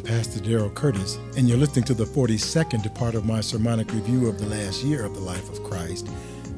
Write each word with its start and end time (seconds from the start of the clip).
I'm 0.00 0.06
Pastor 0.06 0.40
Daryl 0.40 0.74
Curtis, 0.74 1.18
and 1.36 1.46
you're 1.46 1.58
listening 1.58 1.84
to 1.84 1.92
the 1.92 2.06
42nd 2.06 2.94
part 2.94 3.14
of 3.14 3.26
my 3.26 3.42
sermonic 3.42 3.92
review 3.92 4.28
of 4.28 4.38
the 4.38 4.46
last 4.46 4.82
year 4.82 5.04
of 5.04 5.12
the 5.12 5.20
life 5.20 5.50
of 5.50 5.62
Christ, 5.62 6.08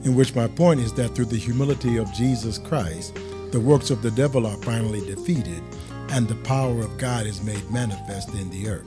in 0.05 0.15
which 0.15 0.37
my 0.37 0.47
point 0.47 0.79
is 0.79 0.93
that 0.95 1.09
through 1.09 1.25
the 1.25 1.37
humility 1.37 1.97
of 1.97 2.13
Jesus 2.13 2.57
Christ, 2.57 3.17
the 3.51 3.59
works 3.59 3.91
of 3.91 4.01
the 4.01 4.13
devil 4.13 4.47
are 4.47 4.57
finally 4.59 5.01
defeated, 5.01 5.61
and 6.11 6.29
the 6.29 6.37
power 6.37 6.83
of 6.83 6.99
God 6.99 7.27
is 7.27 7.43
made 7.43 7.69
manifest 7.69 8.29
in 8.35 8.49
the 8.51 8.69
earth. 8.69 8.87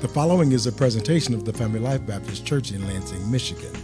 The 0.00 0.08
following 0.08 0.52
is 0.52 0.66
a 0.66 0.72
presentation 0.72 1.34
of 1.34 1.44
the 1.44 1.52
Family 1.52 1.80
Life 1.80 2.06
Baptist 2.06 2.46
Church 2.46 2.72
in 2.72 2.86
Lansing, 2.86 3.30
Michigan. 3.30 3.74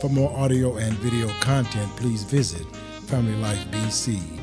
For 0.00 0.10
more 0.10 0.36
audio 0.36 0.78
and 0.78 0.94
video 0.94 1.28
content, 1.38 1.94
please 1.94 2.24
visit 2.24 2.66
FamilyLifeBC.com. 3.06 4.35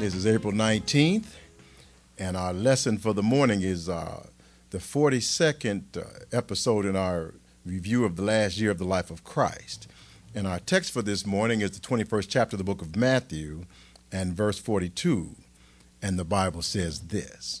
This 0.00 0.14
is 0.14 0.26
April 0.26 0.54
19th, 0.54 1.26
and 2.16 2.34
our 2.34 2.54
lesson 2.54 2.96
for 2.96 3.12
the 3.12 3.22
morning 3.22 3.60
is 3.60 3.86
uh, 3.86 4.26
the 4.70 4.78
42nd 4.78 5.98
uh, 5.98 6.04
episode 6.32 6.86
in 6.86 6.96
our 6.96 7.34
review 7.66 8.06
of 8.06 8.16
the 8.16 8.22
last 8.22 8.56
year 8.56 8.70
of 8.70 8.78
the 8.78 8.86
life 8.86 9.10
of 9.10 9.24
Christ. 9.24 9.88
And 10.34 10.46
our 10.46 10.58
text 10.58 10.90
for 10.90 11.02
this 11.02 11.26
morning 11.26 11.60
is 11.60 11.72
the 11.72 11.86
21st 11.86 12.28
chapter 12.30 12.54
of 12.54 12.58
the 12.58 12.64
book 12.64 12.80
of 12.80 12.96
Matthew 12.96 13.66
and 14.10 14.32
verse 14.32 14.58
42. 14.58 15.36
And 16.00 16.18
the 16.18 16.24
Bible 16.24 16.62
says 16.62 17.00
this 17.00 17.60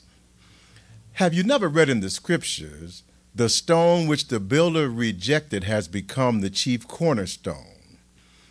Have 1.12 1.34
you 1.34 1.42
never 1.42 1.68
read 1.68 1.90
in 1.90 2.00
the 2.00 2.08
scriptures, 2.08 3.02
the 3.34 3.50
stone 3.50 4.06
which 4.06 4.28
the 4.28 4.40
builder 4.40 4.88
rejected 4.88 5.64
has 5.64 5.88
become 5.88 6.40
the 6.40 6.48
chief 6.48 6.88
cornerstone? 6.88 7.98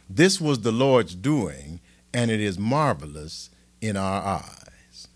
This 0.08 0.40
was 0.40 0.62
the 0.62 0.72
Lord's 0.72 1.16
doing, 1.16 1.80
and 2.14 2.30
it 2.30 2.40
is 2.40 2.60
marvelous 2.60 3.50
in 3.82 3.98
our 3.98 4.22
eyes. 4.22 5.08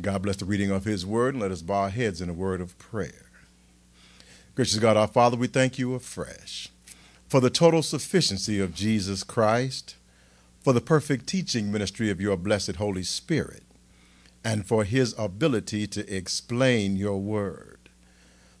God 0.00 0.22
bless 0.22 0.36
the 0.36 0.44
reading 0.44 0.70
of 0.70 0.84
His 0.84 1.06
word, 1.06 1.34
and 1.34 1.42
let 1.42 1.50
us 1.50 1.62
bow 1.62 1.82
our 1.82 1.90
heads 1.90 2.20
in 2.20 2.28
a 2.28 2.34
word 2.34 2.60
of 2.60 2.78
prayer. 2.78 3.30
Gracious 4.54 4.78
God, 4.78 4.96
our 4.96 5.06
Father, 5.06 5.36
we 5.36 5.46
thank 5.46 5.78
you 5.78 5.94
afresh 5.94 6.68
for 7.28 7.40
the 7.40 7.50
total 7.50 7.82
sufficiency 7.82 8.60
of 8.60 8.74
Jesus 8.74 9.22
Christ, 9.22 9.96
for 10.62 10.72
the 10.72 10.80
perfect 10.80 11.26
teaching 11.26 11.72
ministry 11.72 12.10
of 12.10 12.20
your 12.20 12.36
blessed 12.36 12.76
Holy 12.76 13.02
Spirit, 13.02 13.62
and 14.44 14.66
for 14.66 14.84
His 14.84 15.14
ability 15.18 15.86
to 15.88 16.14
explain 16.14 16.96
your 16.96 17.18
word. 17.18 17.78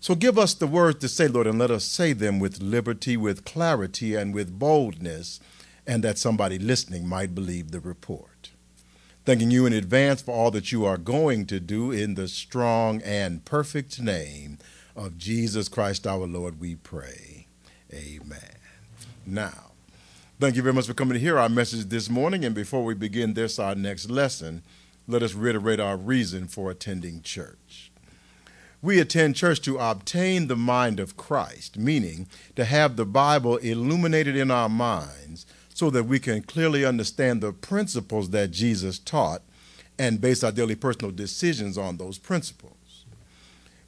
So 0.00 0.14
give 0.14 0.38
us 0.38 0.54
the 0.54 0.66
words 0.66 0.98
to 1.00 1.08
say, 1.08 1.28
Lord, 1.28 1.46
and 1.46 1.58
let 1.58 1.70
us 1.70 1.84
say 1.84 2.12
them 2.12 2.38
with 2.38 2.60
liberty, 2.60 3.16
with 3.16 3.44
clarity, 3.44 4.14
and 4.14 4.34
with 4.34 4.58
boldness, 4.58 5.40
and 5.86 6.02
that 6.04 6.18
somebody 6.18 6.58
listening 6.58 7.06
might 7.06 7.34
believe 7.34 7.70
the 7.70 7.80
report. 7.80 8.35
Thanking 9.26 9.50
you 9.50 9.66
in 9.66 9.72
advance 9.72 10.22
for 10.22 10.30
all 10.30 10.52
that 10.52 10.70
you 10.70 10.84
are 10.84 10.96
going 10.96 11.46
to 11.46 11.58
do 11.58 11.90
in 11.90 12.14
the 12.14 12.28
strong 12.28 13.02
and 13.02 13.44
perfect 13.44 14.00
name 14.00 14.58
of 14.94 15.18
Jesus 15.18 15.68
Christ 15.68 16.06
our 16.06 16.28
Lord, 16.28 16.60
we 16.60 16.76
pray. 16.76 17.48
Amen. 17.92 18.54
Now, 19.26 19.72
thank 20.38 20.54
you 20.54 20.62
very 20.62 20.74
much 20.74 20.86
for 20.86 20.94
coming 20.94 21.14
to 21.14 21.18
hear 21.18 21.40
our 21.40 21.48
message 21.48 21.86
this 21.86 22.08
morning. 22.08 22.44
And 22.44 22.54
before 22.54 22.84
we 22.84 22.94
begin 22.94 23.34
this, 23.34 23.58
our 23.58 23.74
next 23.74 24.08
lesson, 24.08 24.62
let 25.08 25.24
us 25.24 25.34
reiterate 25.34 25.80
our 25.80 25.96
reason 25.96 26.46
for 26.46 26.70
attending 26.70 27.20
church. 27.20 27.90
We 28.80 29.00
attend 29.00 29.34
church 29.34 29.60
to 29.62 29.78
obtain 29.78 30.46
the 30.46 30.54
mind 30.54 31.00
of 31.00 31.16
Christ, 31.16 31.76
meaning 31.76 32.28
to 32.54 32.64
have 32.64 32.94
the 32.94 33.04
Bible 33.04 33.56
illuminated 33.56 34.36
in 34.36 34.52
our 34.52 34.68
minds 34.68 35.46
so 35.76 35.90
that 35.90 36.04
we 36.04 36.18
can 36.18 36.40
clearly 36.40 36.86
understand 36.86 37.42
the 37.42 37.52
principles 37.52 38.30
that 38.30 38.50
Jesus 38.50 38.98
taught 38.98 39.42
and 39.98 40.22
base 40.22 40.42
our 40.42 40.50
daily 40.50 40.74
personal 40.74 41.10
decisions 41.10 41.76
on 41.76 41.98
those 41.98 42.16
principles. 42.16 43.04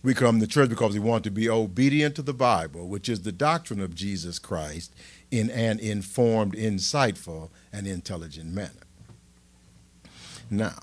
We 0.02 0.12
come 0.12 0.38
to 0.38 0.46
church 0.46 0.68
because 0.68 0.92
we 0.92 1.00
want 1.00 1.24
to 1.24 1.30
be 1.30 1.48
obedient 1.48 2.14
to 2.16 2.22
the 2.22 2.34
Bible, 2.34 2.88
which 2.88 3.08
is 3.08 3.22
the 3.22 3.32
doctrine 3.32 3.80
of 3.80 3.94
Jesus 3.94 4.38
Christ, 4.38 4.94
in 5.30 5.48
an 5.48 5.78
informed, 5.78 6.52
insightful, 6.52 7.48
and 7.72 7.86
intelligent 7.86 8.52
manner. 8.52 8.84
Now, 10.50 10.80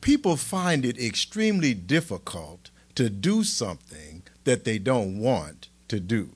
people 0.00 0.36
find 0.36 0.86
it 0.86 0.98
extremely 0.98 1.74
difficult 1.74 2.70
to 2.94 3.10
do 3.10 3.44
something 3.44 4.22
that 4.44 4.64
they 4.64 4.78
don't 4.78 5.18
want 5.18 5.68
to 5.88 6.00
do. 6.00 6.30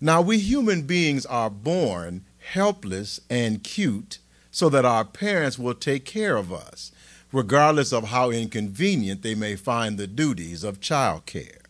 Now, 0.00 0.22
we 0.22 0.38
human 0.38 0.82
beings 0.86 1.26
are 1.26 1.50
born 1.50 2.24
helpless, 2.52 3.20
and 3.28 3.62
cute 3.62 4.18
so 4.50 4.68
that 4.68 4.84
our 4.84 5.04
parents 5.04 5.58
will 5.58 5.74
take 5.74 6.04
care 6.04 6.36
of 6.36 6.52
us, 6.52 6.92
regardless 7.32 7.92
of 7.92 8.04
how 8.04 8.30
inconvenient 8.30 9.22
they 9.22 9.34
may 9.34 9.56
find 9.56 9.98
the 9.98 10.06
duties 10.06 10.64
of 10.64 10.80
child 10.80 11.26
care. 11.26 11.60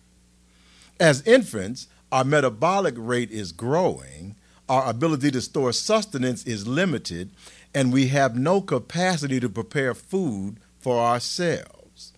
As 1.01 1.27
infants, 1.27 1.89
our 2.13 2.25
metabolic 2.25 2.95
rate 2.97 3.31
is 3.31 3.53
growing, 3.53 4.37
our 4.69 4.89
ability 4.89 5.31
to 5.33 5.41
store 5.41 5.73
sustenance 5.73 6.45
is 6.45 6.69
limited, 6.69 7.31
and 7.75 7.93
we 7.93 8.09
have 8.09 8.37
no 8.37 8.61
capacity 8.61 9.41
to 9.41 9.49
prepare 9.49 9.95
food 9.95 10.57
for 10.79 10.99
ourselves. 10.99 12.13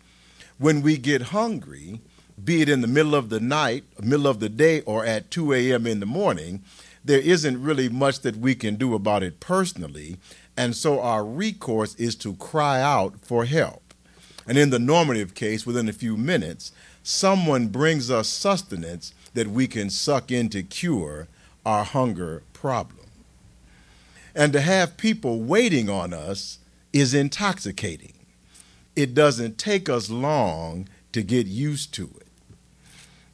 When 0.59 0.83
we 0.83 0.99
get 0.99 1.23
hungry, 1.23 2.01
be 2.45 2.63
it 2.63 2.69
in 2.69 2.81
the 2.81 2.87
middle 2.87 3.15
of 3.15 3.31
the 3.31 3.41
night, 3.41 3.85
middle 4.01 4.27
of 4.27 4.41
the 4.41 4.49
day, 4.49 4.83
or 4.83 5.05
at 5.05 5.31
2 5.31 5.53
a.m. 5.55 5.87
in 5.87 6.01
the 6.01 6.07
morning, 6.07 6.63
there 7.04 7.20
isn't 7.20 7.62
really 7.62 7.88
much 7.88 8.20
that 8.20 8.36
we 8.36 8.54
can 8.54 8.76
do 8.76 8.94
about 8.94 9.22
it 9.22 9.41
personally, 9.41 10.16
and 10.56 10.75
so 10.75 11.00
our 11.00 11.25
recourse 11.25 11.94
is 11.94 12.14
to 12.16 12.34
cry 12.34 12.81
out 12.81 13.20
for 13.20 13.44
help. 13.44 13.94
And 14.47 14.56
in 14.56 14.70
the 14.70 14.78
normative 14.78 15.34
case, 15.34 15.66
within 15.66 15.88
a 15.88 15.92
few 15.92 16.16
minutes, 16.16 16.72
someone 17.03 17.69
brings 17.69 18.10
us 18.10 18.28
sustenance 18.28 19.12
that 19.34 19.48
we 19.48 19.66
can 19.66 19.91
suck 19.91 20.31
in 20.31 20.48
to 20.50 20.62
cure 20.62 21.28
our 21.64 21.84
hunger 21.84 22.42
problem. 22.53 23.06
And 24.34 24.53
to 24.53 24.60
have 24.60 24.97
people 24.97 25.41
waiting 25.41 25.91
on 25.91 26.12
us 26.12 26.59
is 26.92 27.15
intoxicating. 27.15 28.15
It 28.97 29.15
doesn't 29.15 29.59
take 29.59 29.88
us 29.88 30.10
long 30.10 30.88
to 31.12 31.22
get 31.22 31.47
used 31.47 31.92
to 31.94 32.10
it. 32.20 32.26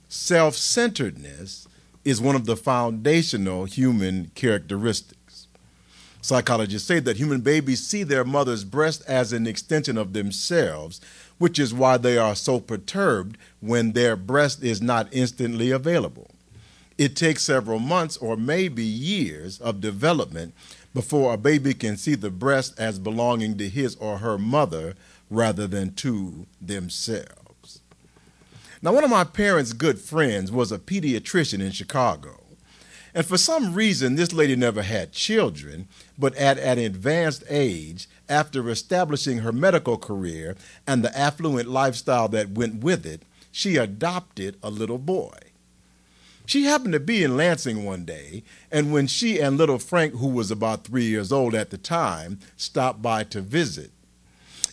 Self 0.09 0.55
centeredness 0.55 1.69
is 2.05 2.21
one 2.21 2.37
of 2.37 2.47
the 2.47 2.57
foundational 2.57 3.65
human 3.65 4.31
characteristics. 4.35 5.47
Psychologists 6.21 6.89
say 6.89 7.01
that 7.01 7.19
human 7.19 7.43
babies 7.43 7.87
see 7.87 8.03
their 8.03 8.25
mother's 8.25 8.65
breast 8.65 9.03
as 9.07 9.33
an 9.33 9.47
extension 9.47 9.99
of 9.99 10.15
themselves, 10.15 11.01
which 11.39 11.59
is 11.59 11.75
why 11.75 11.97
they 11.97 12.17
are 12.17 12.35
so 12.35 12.61
perturbed 12.61 13.37
when 13.61 13.93
their 13.93 14.17
breast 14.17 14.63
is 14.63 14.81
not 14.81 15.07
instantly 15.13 15.71
available. 15.71 16.31
It 16.97 17.17
takes 17.17 17.43
several 17.43 17.79
months 17.79 18.17
or 18.17 18.37
maybe 18.37 18.85
years 18.85 19.61
of 19.61 19.81
development 19.81 20.55
before 20.95 21.35
a 21.35 21.37
baby 21.37 21.75
can 21.75 21.97
see 21.97 22.15
the 22.15 22.31
breast 22.31 22.79
as 22.79 22.99
belonging 22.99 23.59
to 23.59 23.69
his 23.69 23.97
or 23.97 24.19
her 24.19 24.39
mother 24.39 24.95
rather 25.29 25.67
than 25.67 25.93
to 25.97 26.47
themselves. 26.61 27.44
Now, 28.85 28.93
one 28.93 29.03
of 29.03 29.09
my 29.09 29.25
parents' 29.25 29.73
good 29.73 29.99
friends 29.99 30.53
was 30.53 30.71
a 30.71 30.79
pediatrician 30.79 31.61
in 31.61 31.73
Chicago. 31.73 32.43
And 33.15 33.25
for 33.25 33.39
some 33.39 33.73
reason, 33.73 34.15
this 34.15 34.35
lady 34.35 34.57
never 34.57 34.83
had 34.83 35.11
children, 35.11 35.89
but 36.19 36.35
at 36.35 36.59
an 36.59 36.79
advanced 36.79 37.45
age, 37.49 38.09
after 38.29 38.69
establishing 38.69 39.39
her 39.39 39.53
medical 39.53 39.97
career 39.97 40.55
and 40.87 41.03
the 41.03 41.19
affluent 41.19 41.67
lifestyle 41.67 42.29
that 42.29 42.51
went 42.51 42.85
with 42.85 43.07
it, 43.07 43.23
she 43.51 43.77
adopted 43.77 44.59
a 44.63 44.69
little 44.69 44.99
boy. 44.99 45.39
She 46.45 46.65
happened 46.65 46.93
to 46.93 47.01
be 47.01 47.25
in 47.25 47.39
Lansing 47.39 47.87
one 47.87 48.05
day, 48.05 48.43
and 48.71 48.93
when 48.93 49.07
she 49.07 49.41
and 49.41 49.57
little 49.57 49.79
Frank, 49.79 50.17
who 50.17 50.29
was 50.29 50.51
about 50.51 50.85
three 50.85 51.07
years 51.07 51.33
old 51.33 51.55
at 51.55 51.71
the 51.71 51.79
time, 51.79 52.39
stopped 52.59 53.01
by 53.01 53.25
to 53.25 53.41
visit. 53.41 53.93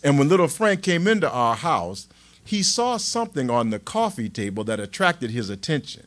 And 0.03 0.19
when 0.19 0.27
little 0.27 0.49
Frank 0.49 0.83
came 0.83 1.07
into 1.07 1.31
our 1.31 1.55
house, 1.55 2.09
he 2.51 2.61
saw 2.61 2.97
something 2.97 3.49
on 3.49 3.69
the 3.69 3.79
coffee 3.79 4.27
table 4.27 4.65
that 4.65 4.77
attracted 4.77 5.31
his 5.31 5.49
attention. 5.49 6.05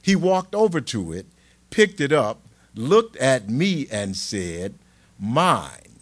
He 0.00 0.14
walked 0.14 0.54
over 0.54 0.80
to 0.82 1.12
it, 1.12 1.26
picked 1.70 2.00
it 2.00 2.12
up, 2.12 2.42
looked 2.76 3.16
at 3.16 3.50
me, 3.50 3.88
and 3.90 4.16
said, 4.16 4.78
Mine. 5.18 5.98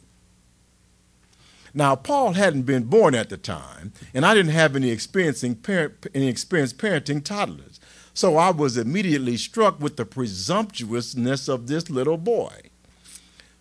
Now, 1.72 1.96
Paul 1.96 2.34
hadn't 2.34 2.64
been 2.64 2.84
born 2.84 3.14
at 3.14 3.30
the 3.30 3.38
time, 3.38 3.94
and 4.12 4.26
I 4.26 4.34
didn't 4.34 4.52
have 4.52 4.76
any 4.76 4.90
experience, 4.90 5.42
parent, 5.62 6.08
any 6.14 6.28
experience 6.28 6.74
parenting 6.74 7.24
toddlers. 7.24 7.80
So 8.12 8.36
I 8.36 8.50
was 8.50 8.76
immediately 8.76 9.38
struck 9.38 9.80
with 9.80 9.96
the 9.96 10.04
presumptuousness 10.04 11.48
of 11.48 11.68
this 11.68 11.88
little 11.88 12.18
boy. 12.18 12.54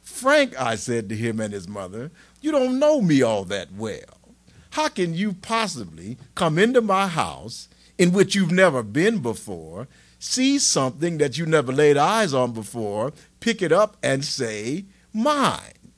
Frank, 0.02 0.60
I 0.60 0.76
said 0.76 1.08
to 1.08 1.16
him 1.16 1.40
and 1.40 1.54
his 1.54 1.70
mother, 1.70 2.12
you 2.42 2.52
don't 2.52 2.78
know 2.78 3.00
me 3.00 3.22
all 3.22 3.46
that 3.46 3.72
well. 3.72 4.13
How 4.74 4.88
can 4.88 5.14
you 5.14 5.34
possibly 5.34 6.18
come 6.34 6.58
into 6.58 6.82
my 6.82 7.06
house 7.06 7.68
in 8.00 8.12
which 8.12 8.34
you've 8.34 8.52
never 8.52 8.82
been 8.82 9.20
before, 9.20 9.88
see 10.18 10.58
something 10.58 11.20
that 11.20 11.38
you 11.38 11.46
never 11.46 11.72
laid 11.72 11.96
eyes 11.96 12.34
on 12.34 12.54
before, 12.54 13.14
pick 13.40 13.62
it 13.62 13.72
up 13.72 13.98
and 14.02 14.26
say, 14.26 14.86
mine? 15.14 15.92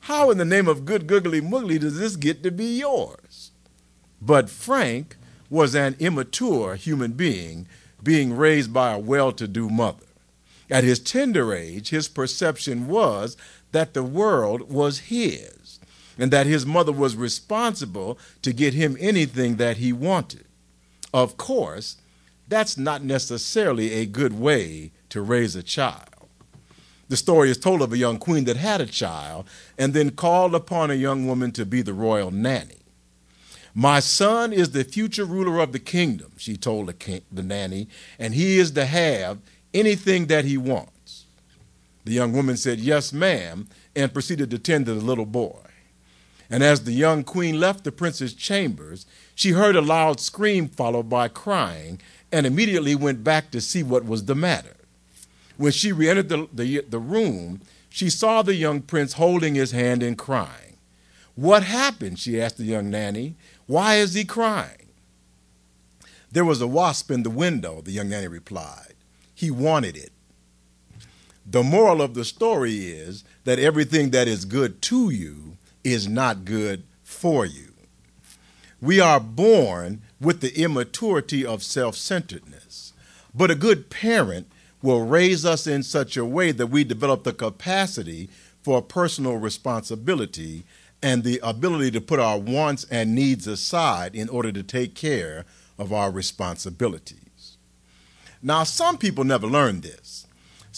How 0.00 0.30
in 0.30 0.38
the 0.38 0.46
name 0.46 0.66
of 0.66 0.86
good 0.86 1.06
googly 1.06 1.42
moogly 1.42 1.78
does 1.78 1.98
this 1.98 2.16
get 2.16 2.42
to 2.44 2.50
be 2.50 2.78
yours? 2.78 3.50
But 4.22 4.48
Frank 4.48 5.18
was 5.50 5.74
an 5.74 5.94
immature 5.98 6.76
human 6.76 7.12
being 7.12 7.68
being 8.02 8.34
raised 8.34 8.72
by 8.72 8.94
a 8.94 8.98
well 8.98 9.30
to 9.32 9.46
do 9.46 9.68
mother. 9.68 10.06
At 10.70 10.84
his 10.84 11.00
tender 11.00 11.52
age, 11.52 11.90
his 11.90 12.08
perception 12.08 12.86
was 12.86 13.36
that 13.72 13.92
the 13.92 14.02
world 14.02 14.70
was 14.70 15.10
his 15.10 15.55
and 16.18 16.30
that 16.30 16.46
his 16.46 16.64
mother 16.64 16.92
was 16.92 17.16
responsible 17.16 18.18
to 18.42 18.52
get 18.52 18.74
him 18.74 18.96
anything 18.98 19.56
that 19.56 19.76
he 19.76 19.92
wanted. 19.92 20.44
Of 21.12 21.36
course, 21.36 21.96
that's 22.48 22.78
not 22.78 23.02
necessarily 23.02 23.92
a 23.92 24.06
good 24.06 24.32
way 24.32 24.92
to 25.10 25.20
raise 25.20 25.56
a 25.56 25.62
child. 25.62 26.08
The 27.08 27.16
story 27.16 27.50
is 27.50 27.58
told 27.58 27.82
of 27.82 27.92
a 27.92 27.98
young 27.98 28.18
queen 28.18 28.44
that 28.44 28.56
had 28.56 28.80
a 28.80 28.86
child 28.86 29.46
and 29.78 29.94
then 29.94 30.10
called 30.10 30.54
upon 30.54 30.90
a 30.90 30.94
young 30.94 31.26
woman 31.26 31.52
to 31.52 31.64
be 31.64 31.82
the 31.82 31.94
royal 31.94 32.30
nanny. 32.30 32.80
My 33.74 34.00
son 34.00 34.52
is 34.52 34.70
the 34.70 34.84
future 34.84 35.24
ruler 35.26 35.60
of 35.60 35.72
the 35.72 35.78
kingdom, 35.78 36.32
she 36.38 36.56
told 36.56 36.86
the, 36.86 36.94
king, 36.94 37.20
the 37.30 37.42
nanny, 37.42 37.88
and 38.18 38.34
he 38.34 38.58
is 38.58 38.70
to 38.72 38.86
have 38.86 39.38
anything 39.74 40.26
that 40.26 40.46
he 40.46 40.56
wants. 40.56 41.26
The 42.04 42.12
young 42.12 42.32
woman 42.32 42.56
said, 42.56 42.78
Yes, 42.78 43.12
ma'am, 43.12 43.68
and 43.94 44.12
proceeded 44.12 44.50
to 44.50 44.58
tend 44.58 44.86
to 44.86 44.94
the 44.94 45.04
little 45.04 45.26
boy. 45.26 45.65
And 46.48 46.62
as 46.62 46.84
the 46.84 46.92
young 46.92 47.24
queen 47.24 47.58
left 47.58 47.84
the 47.84 47.92
prince's 47.92 48.34
chambers, 48.34 49.06
she 49.34 49.50
heard 49.50 49.76
a 49.76 49.80
loud 49.80 50.20
scream 50.20 50.68
followed 50.68 51.08
by 51.08 51.28
crying, 51.28 52.00
and 52.30 52.46
immediately 52.46 52.94
went 52.94 53.24
back 53.24 53.50
to 53.50 53.60
see 53.60 53.82
what 53.82 54.04
was 54.04 54.24
the 54.24 54.34
matter. 54.34 54.76
When 55.56 55.72
she 55.72 55.92
re 55.92 56.08
entered 56.08 56.28
the, 56.28 56.48
the, 56.52 56.84
the 56.88 56.98
room, 56.98 57.62
she 57.88 58.10
saw 58.10 58.42
the 58.42 58.54
young 58.54 58.82
prince 58.82 59.14
holding 59.14 59.54
his 59.54 59.72
hand 59.72 60.02
and 60.02 60.18
crying. 60.18 60.76
What 61.34 61.62
happened? 61.62 62.18
she 62.18 62.40
asked 62.40 62.58
the 62.58 62.64
young 62.64 62.90
nanny. 62.90 63.36
Why 63.66 63.96
is 63.96 64.14
he 64.14 64.24
crying? 64.24 64.88
There 66.30 66.44
was 66.44 66.60
a 66.60 66.66
wasp 66.66 67.10
in 67.10 67.22
the 67.22 67.30
window, 67.30 67.80
the 67.80 67.92
young 67.92 68.10
nanny 68.10 68.28
replied. 68.28 68.94
He 69.34 69.50
wanted 69.50 69.96
it. 69.96 70.12
The 71.48 71.62
moral 71.62 72.02
of 72.02 72.14
the 72.14 72.24
story 72.24 72.88
is 72.88 73.24
that 73.44 73.58
everything 73.58 74.10
that 74.10 74.26
is 74.28 74.44
good 74.44 74.82
to 74.82 75.10
you 75.10 75.56
is 75.92 76.08
not 76.08 76.44
good 76.44 76.82
for 77.04 77.46
you. 77.46 77.72
We 78.80 78.98
are 79.00 79.20
born 79.20 80.02
with 80.20 80.40
the 80.40 80.60
immaturity 80.60 81.46
of 81.46 81.62
self 81.62 81.94
centeredness, 81.94 82.92
but 83.32 83.52
a 83.52 83.54
good 83.54 83.88
parent 83.88 84.50
will 84.82 85.06
raise 85.06 85.44
us 85.44 85.66
in 85.66 85.82
such 85.82 86.16
a 86.16 86.24
way 86.24 86.50
that 86.52 86.66
we 86.66 86.82
develop 86.82 87.22
the 87.22 87.32
capacity 87.32 88.28
for 88.62 88.82
personal 88.82 89.36
responsibility 89.36 90.64
and 91.02 91.22
the 91.22 91.38
ability 91.42 91.92
to 91.92 92.00
put 92.00 92.18
our 92.18 92.38
wants 92.38 92.84
and 92.90 93.14
needs 93.14 93.46
aside 93.46 94.16
in 94.16 94.28
order 94.28 94.50
to 94.50 94.64
take 94.64 94.94
care 94.94 95.44
of 95.78 95.92
our 95.92 96.10
responsibilities. 96.10 97.58
Now, 98.42 98.64
some 98.64 98.98
people 98.98 99.22
never 99.22 99.46
learn 99.46 99.82
this. 99.82 100.25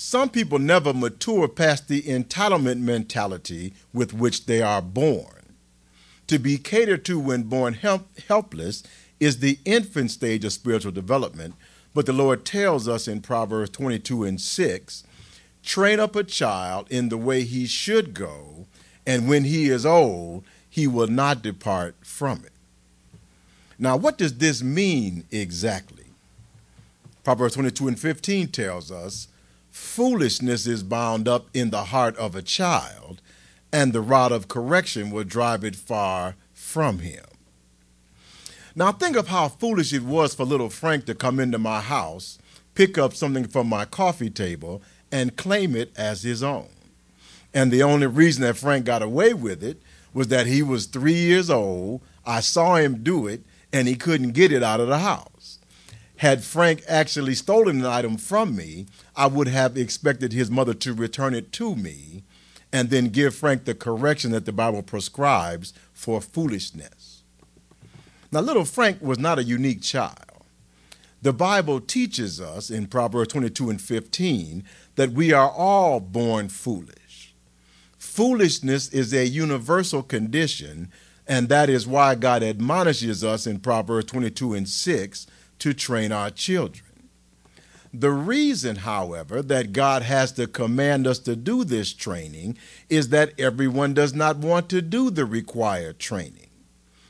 Some 0.01 0.31
people 0.31 0.61
never 0.61 0.95
mature 0.95 1.49
past 1.49 1.89
the 1.89 2.03
entitlement 2.03 2.79
mentality 2.79 3.75
with 3.93 4.15
which 4.15 4.47
they 4.47 4.63
are 4.63 4.81
born. 4.81 5.57
To 6.29 6.39
be 6.39 6.57
catered 6.57 7.05
to 7.07 7.19
when 7.19 7.43
born 7.43 7.75
help, 7.75 8.07
helpless 8.29 8.85
is 9.19 9.41
the 9.41 9.59
infant 9.65 10.13
stage 10.13 10.45
of 10.45 10.53
spiritual 10.53 10.93
development, 10.93 11.57
but 11.95 12.07
the 12.07 12.13
Lord 12.13 12.45
tells 12.45 12.87
us 12.87 13.09
in 13.09 13.23
Proverbs 13.23 13.71
22 13.71 14.23
and 14.23 14.41
6 14.41 15.05
train 15.65 15.99
up 15.99 16.15
a 16.15 16.23
child 16.23 16.87
in 16.91 17.09
the 17.09 17.19
way 17.19 17.43
he 17.43 17.67
should 17.67 18.15
go, 18.15 18.67
and 19.05 19.29
when 19.29 19.43
he 19.43 19.69
is 19.69 19.85
old, 19.85 20.45
he 20.71 20.87
will 20.87 21.09
not 21.09 21.43
depart 21.43 21.97
from 22.03 22.45
it. 22.45 22.53
Now, 23.81 23.97
what 23.97 24.17
does 24.17 24.39
this 24.39 24.63
mean 24.63 25.25
exactly? 25.33 26.07
Proverbs 27.25 27.55
22 27.55 27.89
and 27.89 27.99
15 27.99 28.47
tells 28.49 28.93
us 28.93 29.27
foolishness 29.79 30.67
is 30.67 30.83
bound 30.83 31.29
up 31.29 31.49
in 31.55 31.71
the 31.71 31.85
heart 31.85 32.17
of 32.17 32.35
a 32.35 32.43
child, 32.43 33.23
and 33.73 33.93
the 33.93 34.01
rod 34.01 34.33
of 34.33 34.49
correction 34.49 35.11
will 35.11 35.25
drive 35.25 35.63
it 35.63 35.77
far 35.77 36.35
from 36.53 36.99
him. 36.99 37.25
Now, 38.75 38.93
think 38.93 39.17
of 39.17 39.29
how 39.29 39.49
foolish 39.49 39.93
it 39.93 40.03
was 40.03 40.35
for 40.35 40.45
little 40.45 40.69
Frank 40.69 41.07
to 41.07 41.15
come 41.15 41.41
into 41.41 41.59
my 41.59 41.81
house, 41.81 42.39
pick 42.75 42.99
up 42.99 43.15
something 43.15 43.47
from 43.47 43.69
my 43.69 43.85
coffee 43.85 44.31
table, 44.31 44.83
and 45.11 45.37
claim 45.37 45.75
it 45.75 45.93
as 45.97 46.23
his 46.23 46.43
own. 46.43 46.69
And 47.55 47.73
the 47.73 47.83
only 47.83 48.07
reason 48.09 48.43
that 48.43 48.57
Frank 48.57 48.85
got 48.85 49.03
away 49.03 49.33
with 49.33 49.63
it 49.63 49.81
was 50.13 50.29
that 50.29 50.47
he 50.47 50.63
was 50.63 50.87
three 50.87 51.15
years 51.15 51.51
old. 51.51 52.01
I 52.27 52.41
saw 52.41 52.77
him 52.77 53.03
do 53.03 53.27
it, 53.27 53.43
and 53.73 53.89
he 53.89 53.95
couldn't 53.95 54.33
get 54.33 54.53
it 54.53 54.63
out 54.63 54.81
of 54.81 54.89
the 54.89 54.99
house. 54.99 55.38
Had 56.19 56.43
Frank 56.43 56.83
actually 56.89 57.35
stolen 57.37 57.81
an 57.81 57.87
item 57.87 58.17
from 58.17 58.57
me, 58.57 58.87
I 59.15 59.29
would 59.29 59.47
have 59.47 59.77
expected 59.77 60.33
his 60.33 60.51
mother 60.51 60.75
to 60.75 60.93
return 60.93 61.33
it 61.33 61.53
to 61.53 61.77
me 61.77 62.25
and 62.73 62.91
then 62.91 63.09
give 63.09 63.37
Frank 63.37 63.65
the 63.65 63.75
correction 63.75 64.33
that 64.33 64.45
the 64.45 64.53
Bible 64.53 64.83
prescribes 64.83 65.73
for 65.93 66.21
foolishness. 66.21 67.23
Now, 68.33 68.41
little 68.41 68.65
Frank 68.65 69.01
was 69.01 69.19
not 69.19 69.39
a 69.39 69.45
unique 69.45 69.81
child. 69.81 70.45
The 71.23 71.33
Bible 71.33 71.81
teaches 71.81 72.41
us 72.41 72.69
in 72.69 72.89
Proverbs 72.89 73.33
22 73.33 73.71
and 73.71 73.81
15 73.81 74.65
that 74.97 75.13
we 75.13 75.33
are 75.33 75.51
all 75.51 76.01
born 76.01 76.49
foolish. 76.49 77.33
Foolishness 77.97 78.89
is 78.89 79.15
a 79.15 79.27
universal 79.27 80.03
condition, 80.03 80.91
and 81.29 81.49
that 81.49 81.71
is 81.71 81.87
why 81.87 82.17
God 82.17 82.43
admonishes 82.43 83.23
us 83.23 83.47
in 83.47 83.61
Proverbs 83.61 84.07
22 84.07 84.55
and 84.55 84.69
6 84.69 85.27
to 85.61 85.75
train 85.75 86.13
our 86.13 86.31
children. 86.31 86.85
The 87.93 88.11
reason, 88.11 88.77
however, 88.77 89.41
that 89.43 89.73
God 89.73 90.03
has 90.03 90.33
to 90.33 90.47
command 90.47 91.07
us 91.07 91.19
to 91.21 91.35
do 91.35 91.65
this 91.65 91.93
training 91.93 92.59
is 92.89 93.09
that 93.09 93.33
everyone 93.39 93.95
does 93.95 94.13
not 94.13 94.37
want 94.37 94.69
to 94.71 94.83
do 94.83 95.11
the 95.11 95.25
required 95.25 95.99
training. 95.99 96.49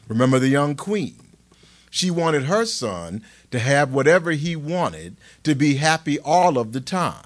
Remember 0.07 0.39
the 0.39 0.49
young 0.49 0.77
queen. 0.77 1.17
She 1.91 2.11
wanted 2.11 2.45
her 2.45 2.65
son 2.65 3.23
to 3.51 3.59
have 3.59 3.93
whatever 3.93 4.33
he 4.33 4.55
wanted, 4.55 5.17
to 5.43 5.55
be 5.55 5.77
happy 5.77 6.19
all 6.21 6.59
of 6.59 6.73
the 6.73 6.81
time. 6.81 7.25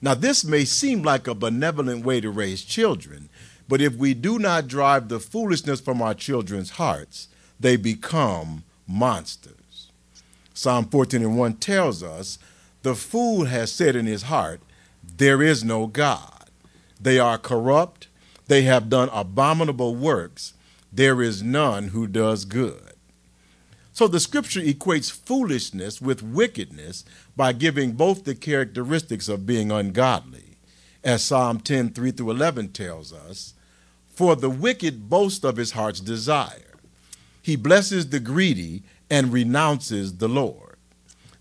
Now, 0.00 0.14
this 0.14 0.44
may 0.44 0.64
seem 0.64 1.02
like 1.02 1.26
a 1.26 1.34
benevolent 1.34 2.04
way 2.04 2.20
to 2.20 2.30
raise 2.30 2.64
children, 2.64 3.28
but 3.68 3.80
if 3.80 3.94
we 3.94 4.14
do 4.14 4.38
not 4.38 4.66
drive 4.66 5.08
the 5.08 5.20
foolishness 5.20 5.80
from 5.80 6.02
our 6.02 6.14
children's 6.14 6.70
hearts, 6.70 7.28
they 7.60 7.76
become 7.76 8.64
monsters. 8.86 9.61
Psalm 10.62 10.84
14 10.84 11.22
and 11.22 11.36
1 11.36 11.54
tells 11.54 12.04
us, 12.04 12.38
The 12.82 12.94
fool 12.94 13.46
has 13.46 13.72
said 13.72 13.96
in 13.96 14.06
his 14.06 14.22
heart, 14.22 14.60
There 15.02 15.42
is 15.42 15.64
no 15.64 15.88
God. 15.88 16.50
They 17.00 17.18
are 17.18 17.36
corrupt, 17.36 18.06
they 18.46 18.62
have 18.62 18.88
done 18.88 19.08
abominable 19.12 19.96
works, 19.96 20.54
there 20.92 21.20
is 21.20 21.42
none 21.42 21.88
who 21.88 22.06
does 22.06 22.44
good. 22.44 22.92
So 23.92 24.06
the 24.06 24.20
scripture 24.20 24.60
equates 24.60 25.10
foolishness 25.10 26.00
with 26.00 26.22
wickedness 26.22 27.04
by 27.36 27.52
giving 27.54 27.92
both 27.92 28.22
the 28.22 28.36
characteristics 28.36 29.28
of 29.28 29.44
being 29.44 29.72
ungodly. 29.72 30.58
As 31.02 31.24
Psalm 31.24 31.58
10 31.58 31.90
3 31.90 32.12
through 32.12 32.30
11 32.30 32.68
tells 32.68 33.12
us, 33.12 33.54
For 34.14 34.36
the 34.36 34.48
wicked 34.48 35.10
boast 35.10 35.44
of 35.44 35.56
his 35.56 35.72
heart's 35.72 35.98
desire. 35.98 36.78
He 37.42 37.56
blesses 37.56 38.10
the 38.10 38.20
greedy 38.20 38.84
and 39.12 39.30
renounces 39.30 40.16
the 40.16 40.28
Lord. 40.28 40.76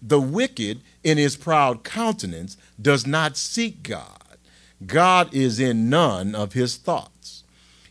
The 0.02 0.20
wicked, 0.20 0.82
in 1.06 1.18
his 1.18 1.38
proud 1.38 1.86
countenance, 1.86 2.58
does 2.82 3.08
not 3.08 3.38
seek 3.38 3.82
God. 3.82 4.38
God 4.86 5.34
is 5.34 5.58
in 5.58 5.90
none 5.90 6.36
of 6.36 6.52
his 6.52 6.76
thoughts. 6.76 7.46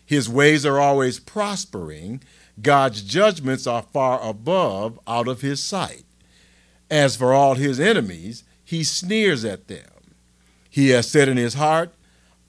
His 0.04 0.28
ways 0.28 0.66
are 0.66 0.78
always 0.78 1.18
prospering, 1.18 2.20
God's 2.60 3.00
judgments 3.00 3.66
are 3.66 3.80
far 3.80 4.20
above 4.22 5.00
out 5.06 5.28
of 5.28 5.40
his 5.40 5.62
sight. 5.62 6.04
As 6.90 7.16
for 7.16 7.32
all 7.32 7.54
his 7.54 7.80
enemies, 7.80 8.44
he 8.62 8.84
sneers 8.84 9.46
at 9.46 9.68
them. 9.68 10.14
He 10.68 10.90
has 10.90 11.08
said 11.08 11.26
in 11.26 11.38
his 11.38 11.54
heart, 11.54 11.94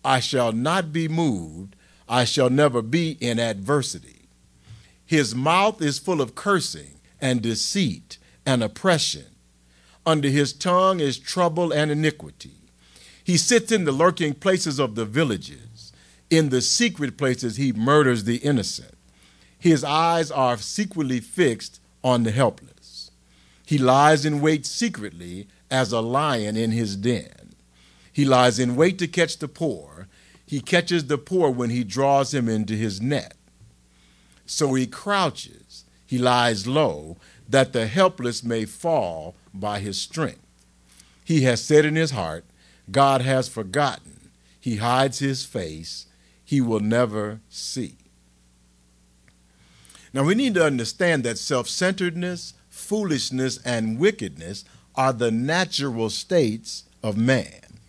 I 0.04 0.20
shall 0.20 0.52
not 0.52 0.92
be 0.92 1.08
moved, 1.08 1.78
I 2.10 2.26
shall 2.26 2.50
never 2.50 2.82
be 2.82 3.12
in 3.22 3.40
adversity. 3.40 4.28
His 5.06 5.34
mouth 5.34 5.82
is 5.82 5.98
full 5.98 6.20
of 6.20 6.36
cursing 6.36 6.98
and 7.22 7.42
deceit 7.42 8.18
and 8.46 8.64
oppression. 8.64 9.26
Under 10.06 10.30
his 10.30 10.52
tongue 10.52 11.00
is 11.00 11.20
trouble 11.20 11.72
and 11.72 11.92
iniquity. 11.92 12.56
He 13.24 13.38
sits 13.38 13.72
in 13.72 13.86
the 13.86 13.92
lurking 13.92 14.34
places 14.34 14.80
of 14.80 14.96
the 14.96 15.06
villages. 15.06 15.94
In 16.30 16.50
the 16.50 16.62
secret 16.62 17.18
places, 17.18 17.58
he 17.58 17.72
murders 17.72 18.24
the 18.24 18.38
innocent. 18.38 18.96
His 19.60 19.84
eyes 19.84 20.32
are 20.32 20.58
secretly 20.58 21.20
fixed 21.20 21.80
on 22.04 22.24
the 22.24 22.32
helpless. 22.32 23.12
He 23.66 23.78
lies 23.78 24.26
in 24.26 24.42
wait 24.42 24.66
secretly 24.66 25.48
as 25.70 25.92
a 25.92 26.02
lion 26.02 26.58
in 26.58 26.72
his 26.72 26.96
den. 26.96 27.54
He 28.12 28.26
lies 28.26 28.60
in 28.60 28.76
wait 28.76 28.98
to 29.00 29.08
catch 29.08 29.38
the 29.38 29.48
poor. 29.48 30.08
he 30.46 30.60
catches 30.60 31.06
the 31.06 31.18
poor 31.18 31.50
when 31.50 31.70
he 31.70 31.82
draws 31.86 32.34
him 32.34 32.50
into 32.50 32.74
his 32.74 33.00
net. 33.00 33.36
So 34.46 34.74
he 34.74 34.86
crouches, 34.86 35.61
he 36.12 36.18
lies 36.18 36.68
low, 36.68 37.16
that 37.48 37.72
the 37.72 37.88
helpless 37.88 38.44
may 38.44 38.66
fall 38.66 39.34
by 39.54 39.80
his 39.80 39.98
strength. 39.98 40.46
He 41.24 41.44
has 41.44 41.64
said 41.64 41.86
in 41.86 41.96
his 41.96 42.12
heart, 42.12 42.44
God 42.92 43.22
has 43.22 43.48
forgotten. 43.48 44.30
He 44.60 44.76
hides 44.76 45.20
his 45.20 45.46
face, 45.46 46.08
he 46.44 46.60
will 46.60 46.82
never 46.82 47.40
see. 47.48 47.96
Now 50.12 50.26
we 50.26 50.36
need 50.36 50.54
to 50.56 50.66
understand 50.66 51.24
that 51.24 51.38
self 51.38 51.70
centeredness, 51.70 52.56
foolishness, 52.70 53.60
and 53.64 53.98
wickedness 53.98 54.66
are 54.96 55.14
the 55.14 55.32
natural 55.32 56.10
states 56.10 56.84
of 57.02 57.16
man. 57.16 57.80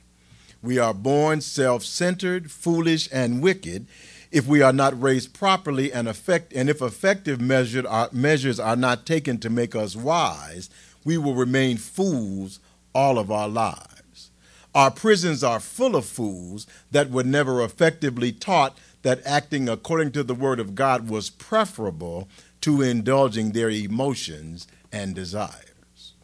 We 0.63 0.79
are 0.79 0.95
born 0.95 1.41
self 1.41 1.83
centered, 1.83 2.53
foolish, 2.53 3.09
and 3.11 3.43
wicked 3.43 3.89
if 4.33 4.47
we 4.47 4.63
are 4.63 4.73
not 4.73 5.01
raised 5.01 5.35
properly 5.35 5.93
and, 5.93 6.09
effect- 6.09 6.55
and 6.55 6.71
if 6.71 6.81
effective 6.81 7.39
measured 7.41 7.85
are, 7.87 8.07
uh, 8.07 8.09
measures 8.13 8.59
are 8.59 8.77
not 8.77 9.05
taken 9.05 9.39
to 9.39 9.51
make 9.51 9.77
us 9.77 9.95
wise, 9.95 10.71
we 11.05 11.19
will 11.19 11.35
remain 11.35 11.77
fools 11.77 12.59
all 12.95 13.19
of 13.19 13.31
our 13.31 13.49
lives. 13.49 14.31
Our 14.75 14.91
prisons 14.91 15.45
are 15.45 15.61
full 15.61 15.95
of 15.95 16.07
fools 16.07 16.67
that 16.91 17.11
were 17.11 17.23
never 17.23 17.63
effectively 17.63 18.33
taught 18.33 18.79
that 19.03 19.21
acting 19.27 19.69
according 19.69 20.13
to 20.13 20.23
the 20.23 20.35
Word 20.35 20.59
of 20.59 20.75
God 20.75 21.11
was 21.11 21.29
preferable 21.29 22.27
to 22.63 22.81
indulging 22.81 23.53
their 23.53 23.69
emotions 23.69 24.67
and 24.91 25.15
desires. 25.15 26.15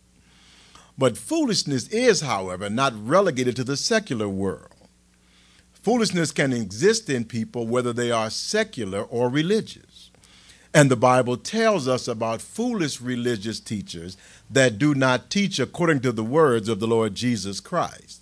But 0.97 1.19
foolishness 1.19 1.89
is, 1.89 2.23
however, 2.23 2.71
not 2.71 2.95
relegated 2.97 3.55
to 3.57 3.65
the 3.65 3.77
secular 3.77 4.29
world. 4.29 4.78
Foolishness 5.89 6.33
can 6.33 6.53
exist 6.53 7.09
in 7.09 7.25
people 7.25 7.67
whether 7.67 7.95
they 7.95 8.11
are 8.11 8.29
secular 8.29 9.05
or 9.05 9.31
religious. 9.31 10.11
And 10.75 10.91
the 10.91 10.97
Bible 10.97 11.39
tells 11.39 11.89
us 11.89 12.07
about 12.07 12.43
foolish 12.43 13.01
religious 13.01 13.59
teachers 13.59 14.19
that 14.51 14.77
do 14.77 14.95
not 14.95 15.31
teach 15.31 15.59
according 15.59 16.01
to 16.01 16.13
the 16.13 16.23
words 16.23 16.69
of 16.69 16.79
the 16.79 16.87
Lord 16.87 17.15
Jesus 17.15 17.59
Christ. 17.61 18.21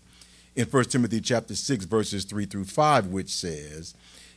In 0.55 0.67
1 0.67 0.85
Timothy 0.85 1.21
chapter 1.21 1.57
6 1.57 1.87
verses 1.87 2.25
3 2.25 2.47
through 2.47 2.67
5 2.67 3.09
which 3.09 3.31
says, 3.31 3.95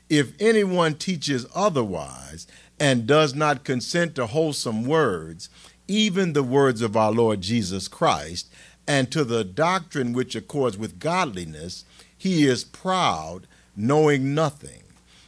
"If 0.10 0.32
anyone 0.40 0.96
teaches 0.96 1.46
otherwise 1.54 2.48
and 2.80 3.06
does 3.06 3.36
not 3.36 3.64
consent 3.64 4.16
to 4.16 4.26
wholesome 4.26 4.86
words, 4.86 5.50
even 5.88 6.34
the 6.34 6.42
words 6.42 6.82
of 6.82 6.98
our 6.98 7.12
Lord 7.12 7.42
Jesus 7.42 7.88
Christ, 7.88 8.50
and 8.88 9.12
to 9.12 9.24
the 9.24 9.44
doctrine 9.44 10.14
which 10.14 10.34
accords 10.34 10.80
with 10.80 10.98
godliness, 10.98 11.86
he 12.20 12.46
is 12.46 12.66
proud, 12.66 13.48
knowing 13.78 14.36
nothing, 14.36 14.84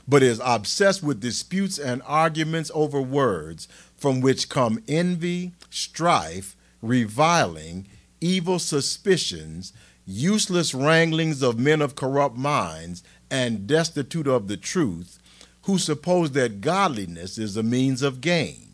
but 0.05 0.21
is 0.21 0.41
obsessed 0.43 1.01
with 1.01 1.21
disputes 1.21 1.79
and 1.79 2.01
arguments 2.05 2.69
over 2.73 3.01
words, 3.01 3.69
from 3.95 4.19
which 4.19 4.49
come 4.49 4.83
envy, 4.89 5.53
strife, 5.69 6.57
reviling, 6.81 7.87
evil 8.19 8.59
suspicions, 8.59 9.71
useless 10.05 10.73
wranglings 10.73 11.41
of 11.41 11.57
men 11.57 11.81
of 11.81 11.95
corrupt 11.95 12.35
minds, 12.35 13.03
and 13.29 13.65
destitute 13.65 14.27
of 14.27 14.49
the 14.49 14.57
truth, 14.57 15.17
who 15.61 15.77
suppose 15.77 16.31
that 16.31 16.59
godliness 16.59 17.37
is 17.37 17.55
a 17.55 17.63
means 17.63 18.01
of 18.01 18.19
gain. 18.19 18.73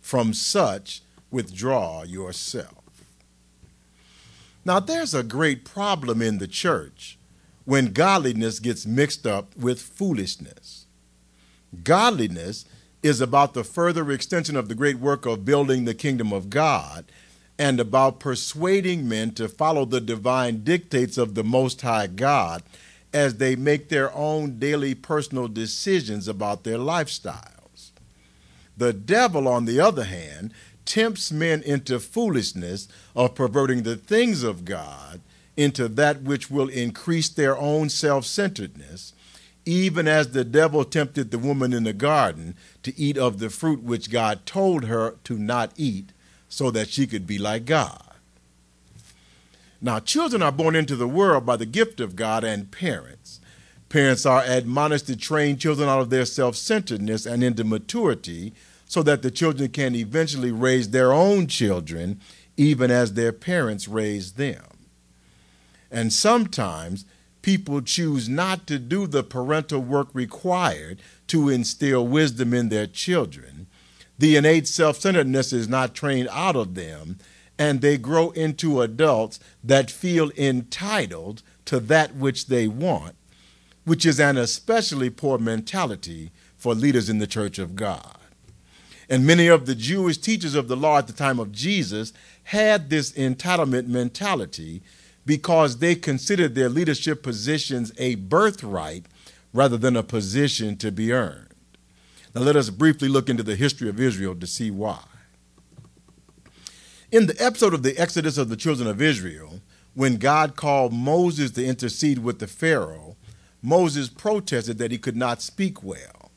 From 0.00 0.32
such, 0.32 1.02
withdraw 1.32 2.04
yourself. 2.04 2.84
Now, 4.64 4.78
there's 4.78 5.14
a 5.14 5.24
great 5.24 5.64
problem 5.64 6.22
in 6.22 6.38
the 6.38 6.46
church 6.46 7.18
when 7.66 7.92
godliness 7.92 8.60
gets 8.60 8.86
mixed 8.86 9.26
up 9.26 9.54
with 9.56 9.82
foolishness. 9.82 10.86
Godliness 11.82 12.64
is 13.02 13.20
about 13.20 13.52
the 13.52 13.64
further 13.64 14.10
extension 14.10 14.56
of 14.56 14.68
the 14.68 14.74
great 14.74 14.98
work 14.98 15.26
of 15.26 15.44
building 15.44 15.84
the 15.84 15.94
kingdom 15.94 16.32
of 16.32 16.48
God 16.48 17.04
and 17.58 17.80
about 17.80 18.20
persuading 18.20 19.08
men 19.08 19.32
to 19.32 19.48
follow 19.48 19.84
the 19.84 20.00
divine 20.00 20.62
dictates 20.62 21.18
of 21.18 21.34
the 21.34 21.44
Most 21.44 21.82
High 21.82 22.06
God 22.06 22.62
as 23.12 23.36
they 23.36 23.56
make 23.56 23.88
their 23.88 24.14
own 24.14 24.58
daily 24.58 24.94
personal 24.94 25.48
decisions 25.48 26.28
about 26.28 26.64
their 26.64 26.78
lifestyles. 26.78 27.90
The 28.76 28.92
devil, 28.92 29.48
on 29.48 29.64
the 29.64 29.80
other 29.80 30.04
hand, 30.04 30.52
tempts 30.84 31.32
men 31.32 31.62
into 31.62 31.98
foolishness 31.98 32.86
of 33.16 33.34
perverting 33.34 33.82
the 33.82 33.96
things 33.96 34.42
of 34.42 34.64
God 34.64 35.20
into 35.56 35.88
that 35.88 36.22
which 36.22 36.50
will 36.50 36.68
increase 36.68 37.28
their 37.28 37.56
own 37.56 37.88
self 37.88 38.24
centeredness, 38.24 39.12
even 39.64 40.06
as 40.06 40.30
the 40.30 40.44
devil 40.44 40.84
tempted 40.84 41.30
the 41.30 41.38
woman 41.38 41.72
in 41.72 41.84
the 41.84 41.92
garden 41.92 42.54
to 42.82 42.98
eat 42.98 43.18
of 43.18 43.38
the 43.38 43.50
fruit 43.50 43.82
which 43.82 44.10
God 44.10 44.46
told 44.46 44.84
her 44.84 45.16
to 45.24 45.38
not 45.38 45.72
eat 45.76 46.12
so 46.48 46.70
that 46.70 46.88
she 46.88 47.06
could 47.06 47.26
be 47.26 47.38
like 47.38 47.64
God. 47.64 48.02
Now, 49.80 50.00
children 50.00 50.42
are 50.42 50.52
born 50.52 50.74
into 50.74 50.96
the 50.96 51.08
world 51.08 51.44
by 51.44 51.56
the 51.56 51.66
gift 51.66 52.00
of 52.00 52.16
God 52.16 52.44
and 52.44 52.70
parents. 52.70 53.40
Parents 53.88 54.26
are 54.26 54.42
admonished 54.44 55.06
to 55.06 55.16
train 55.16 55.58
children 55.58 55.88
out 55.88 56.00
of 56.00 56.10
their 56.10 56.24
self 56.24 56.56
centeredness 56.56 57.26
and 57.26 57.44
into 57.44 57.64
maturity 57.64 58.52
so 58.86 59.02
that 59.02 59.22
the 59.22 59.30
children 59.30 59.70
can 59.70 59.94
eventually 59.94 60.50
raise 60.52 60.90
their 60.90 61.12
own 61.12 61.46
children 61.46 62.20
even 62.56 62.90
as 62.90 63.12
their 63.12 63.32
parents 63.32 63.86
raised 63.86 64.36
them. 64.36 64.62
And 65.90 66.12
sometimes 66.12 67.04
people 67.42 67.80
choose 67.80 68.28
not 68.28 68.66
to 68.66 68.78
do 68.78 69.06
the 69.06 69.22
parental 69.22 69.80
work 69.80 70.08
required 70.12 71.00
to 71.28 71.48
instill 71.48 72.06
wisdom 72.06 72.52
in 72.52 72.68
their 72.68 72.86
children. 72.86 73.66
The 74.18 74.36
innate 74.36 74.66
self 74.66 74.98
centeredness 74.98 75.52
is 75.52 75.68
not 75.68 75.94
trained 75.94 76.28
out 76.32 76.56
of 76.56 76.74
them, 76.74 77.18
and 77.58 77.80
they 77.80 77.98
grow 77.98 78.30
into 78.30 78.80
adults 78.80 79.38
that 79.62 79.90
feel 79.90 80.30
entitled 80.36 81.42
to 81.66 81.80
that 81.80 82.16
which 82.16 82.46
they 82.46 82.66
want, 82.66 83.14
which 83.84 84.04
is 84.04 84.18
an 84.18 84.36
especially 84.36 85.10
poor 85.10 85.38
mentality 85.38 86.32
for 86.56 86.74
leaders 86.74 87.08
in 87.08 87.18
the 87.18 87.26
church 87.26 87.58
of 87.58 87.76
God. 87.76 88.18
And 89.08 89.24
many 89.24 89.46
of 89.46 89.66
the 89.66 89.74
Jewish 89.74 90.18
teachers 90.18 90.54
of 90.54 90.66
the 90.68 90.76
law 90.76 90.98
at 90.98 91.06
the 91.06 91.12
time 91.12 91.38
of 91.38 91.52
Jesus 91.52 92.12
had 92.44 92.90
this 92.90 93.12
entitlement 93.12 93.86
mentality 93.86 94.82
because 95.26 95.78
they 95.78 95.94
considered 95.94 96.54
their 96.54 96.68
leadership 96.68 97.22
positions 97.22 97.92
a 97.98 98.14
birthright 98.14 99.06
rather 99.52 99.76
than 99.76 99.96
a 99.96 100.02
position 100.02 100.76
to 100.76 100.92
be 100.92 101.12
earned. 101.12 101.48
Now, 102.34 102.42
let 102.42 102.56
us 102.56 102.70
briefly 102.70 103.08
look 103.08 103.28
into 103.28 103.42
the 103.42 103.56
history 103.56 103.88
of 103.88 104.00
Israel 104.00 104.36
to 104.36 104.46
see 104.46 104.70
why. 104.70 105.02
In 107.10 107.26
the 107.26 107.36
episode 107.42 107.74
of 107.74 107.82
the 107.82 107.98
Exodus 107.98 108.38
of 108.38 108.48
the 108.48 108.56
children 108.56 108.88
of 108.88 109.00
Israel, 109.00 109.60
when 109.94 110.16
God 110.16 110.56
called 110.56 110.92
Moses 110.92 111.50
to 111.52 111.64
intercede 111.64 112.18
with 112.18 112.38
the 112.38 112.46
Pharaoh, 112.46 113.16
Moses 113.62 114.08
protested 114.08 114.78
that 114.78 114.90
he 114.90 114.98
could 114.98 115.16
not 115.16 115.40
speak 115.40 115.82
well. 115.82 116.30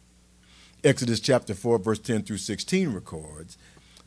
Exodus 0.84 1.20
chapter 1.20 1.54
4, 1.54 1.80
verse 1.80 2.00
10 2.00 2.24
through 2.24 2.38
16 2.38 2.94
records 2.94 3.58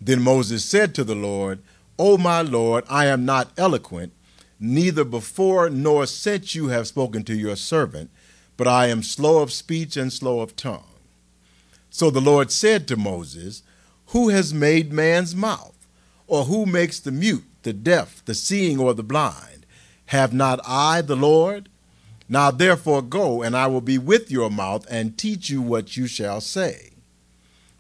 Then 0.00 0.22
Moses 0.22 0.64
said 0.64 0.94
to 0.94 1.04
the 1.04 1.14
Lord, 1.14 1.62
O 1.98 2.16
my 2.16 2.40
Lord, 2.40 2.84
I 2.88 3.06
am 3.06 3.26
not 3.26 3.52
eloquent, 3.58 4.14
neither 4.62 5.04
before 5.04 5.68
nor 5.68 6.06
since 6.06 6.54
you 6.54 6.68
have 6.68 6.86
spoken 6.86 7.24
to 7.24 7.34
your 7.34 7.56
servant, 7.56 8.10
but 8.56 8.68
I 8.68 8.86
am 8.86 9.02
slow 9.02 9.42
of 9.42 9.52
speech 9.52 9.96
and 9.96 10.12
slow 10.12 10.40
of 10.40 10.54
tongue. 10.54 10.84
So 11.90 12.10
the 12.10 12.20
Lord 12.20 12.52
said 12.52 12.86
to 12.88 12.96
Moses, 12.96 13.62
Who 14.08 14.28
has 14.28 14.54
made 14.54 14.92
man's 14.92 15.34
mouth? 15.34 15.74
Or 16.28 16.44
who 16.44 16.64
makes 16.64 17.00
the 17.00 17.12
mute, 17.12 17.44
the 17.62 17.72
deaf, 17.72 18.24
the 18.24 18.34
seeing, 18.34 18.78
or 18.78 18.94
the 18.94 19.02
blind? 19.02 19.66
Have 20.06 20.32
not 20.32 20.60
I 20.66 21.02
the 21.02 21.16
Lord? 21.16 21.68
Now 22.28 22.50
therefore 22.50 23.02
go, 23.02 23.42
and 23.42 23.56
I 23.56 23.66
will 23.66 23.80
be 23.80 23.98
with 23.98 24.30
your 24.30 24.48
mouth 24.48 24.86
and 24.88 25.18
teach 25.18 25.50
you 25.50 25.60
what 25.60 25.96
you 25.96 26.06
shall 26.06 26.40
say. 26.40 26.90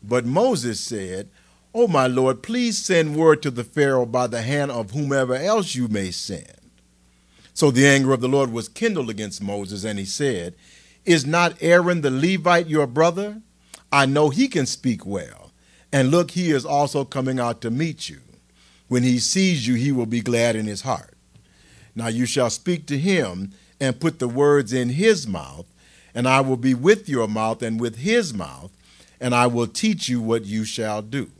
But 0.02 0.26
Moses 0.26 0.80
said, 0.80 1.28
O 1.74 1.86
my 1.86 2.06
Lord, 2.06 2.42
please 2.42 2.76
send 2.76 3.16
word 3.16 3.40
to 3.42 3.50
the 3.50 3.64
Pharaoh 3.64 4.04
by 4.04 4.26
the 4.26 4.42
hand 4.42 4.70
of 4.70 4.90
whomever 4.90 5.34
else 5.34 5.74
you 5.74 5.88
may 5.88 6.10
send. 6.10 6.61
So 7.54 7.70
the 7.70 7.86
anger 7.86 8.12
of 8.12 8.20
the 8.20 8.28
Lord 8.28 8.52
was 8.52 8.68
kindled 8.68 9.10
against 9.10 9.42
Moses, 9.42 9.84
and 9.84 9.98
he 9.98 10.04
said, 10.04 10.54
Is 11.04 11.26
not 11.26 11.56
Aaron 11.60 12.00
the 12.00 12.10
Levite 12.10 12.68
your 12.68 12.86
brother? 12.86 13.42
I 13.90 14.06
know 14.06 14.30
he 14.30 14.48
can 14.48 14.66
speak 14.66 15.04
well. 15.04 15.52
And 15.92 16.10
look, 16.10 16.30
he 16.30 16.50
is 16.50 16.64
also 16.64 17.04
coming 17.04 17.38
out 17.38 17.60
to 17.60 17.70
meet 17.70 18.08
you. 18.08 18.20
When 18.88 19.02
he 19.02 19.18
sees 19.18 19.66
you, 19.66 19.74
he 19.74 19.92
will 19.92 20.06
be 20.06 20.22
glad 20.22 20.56
in 20.56 20.66
his 20.66 20.82
heart. 20.82 21.14
Now 21.94 22.08
you 22.08 22.24
shall 22.24 22.50
speak 22.50 22.86
to 22.86 22.98
him 22.98 23.52
and 23.78 24.00
put 24.00 24.18
the 24.18 24.28
words 24.28 24.72
in 24.72 24.90
his 24.90 25.26
mouth, 25.26 25.66
and 26.14 26.26
I 26.26 26.40
will 26.40 26.56
be 26.56 26.74
with 26.74 27.08
your 27.08 27.28
mouth 27.28 27.62
and 27.62 27.80
with 27.80 27.96
his 27.96 28.32
mouth, 28.32 28.70
and 29.20 29.34
I 29.34 29.46
will 29.46 29.66
teach 29.66 30.08
you 30.08 30.20
what 30.20 30.46
you 30.46 30.64
shall 30.64 31.02
do. 31.02 31.30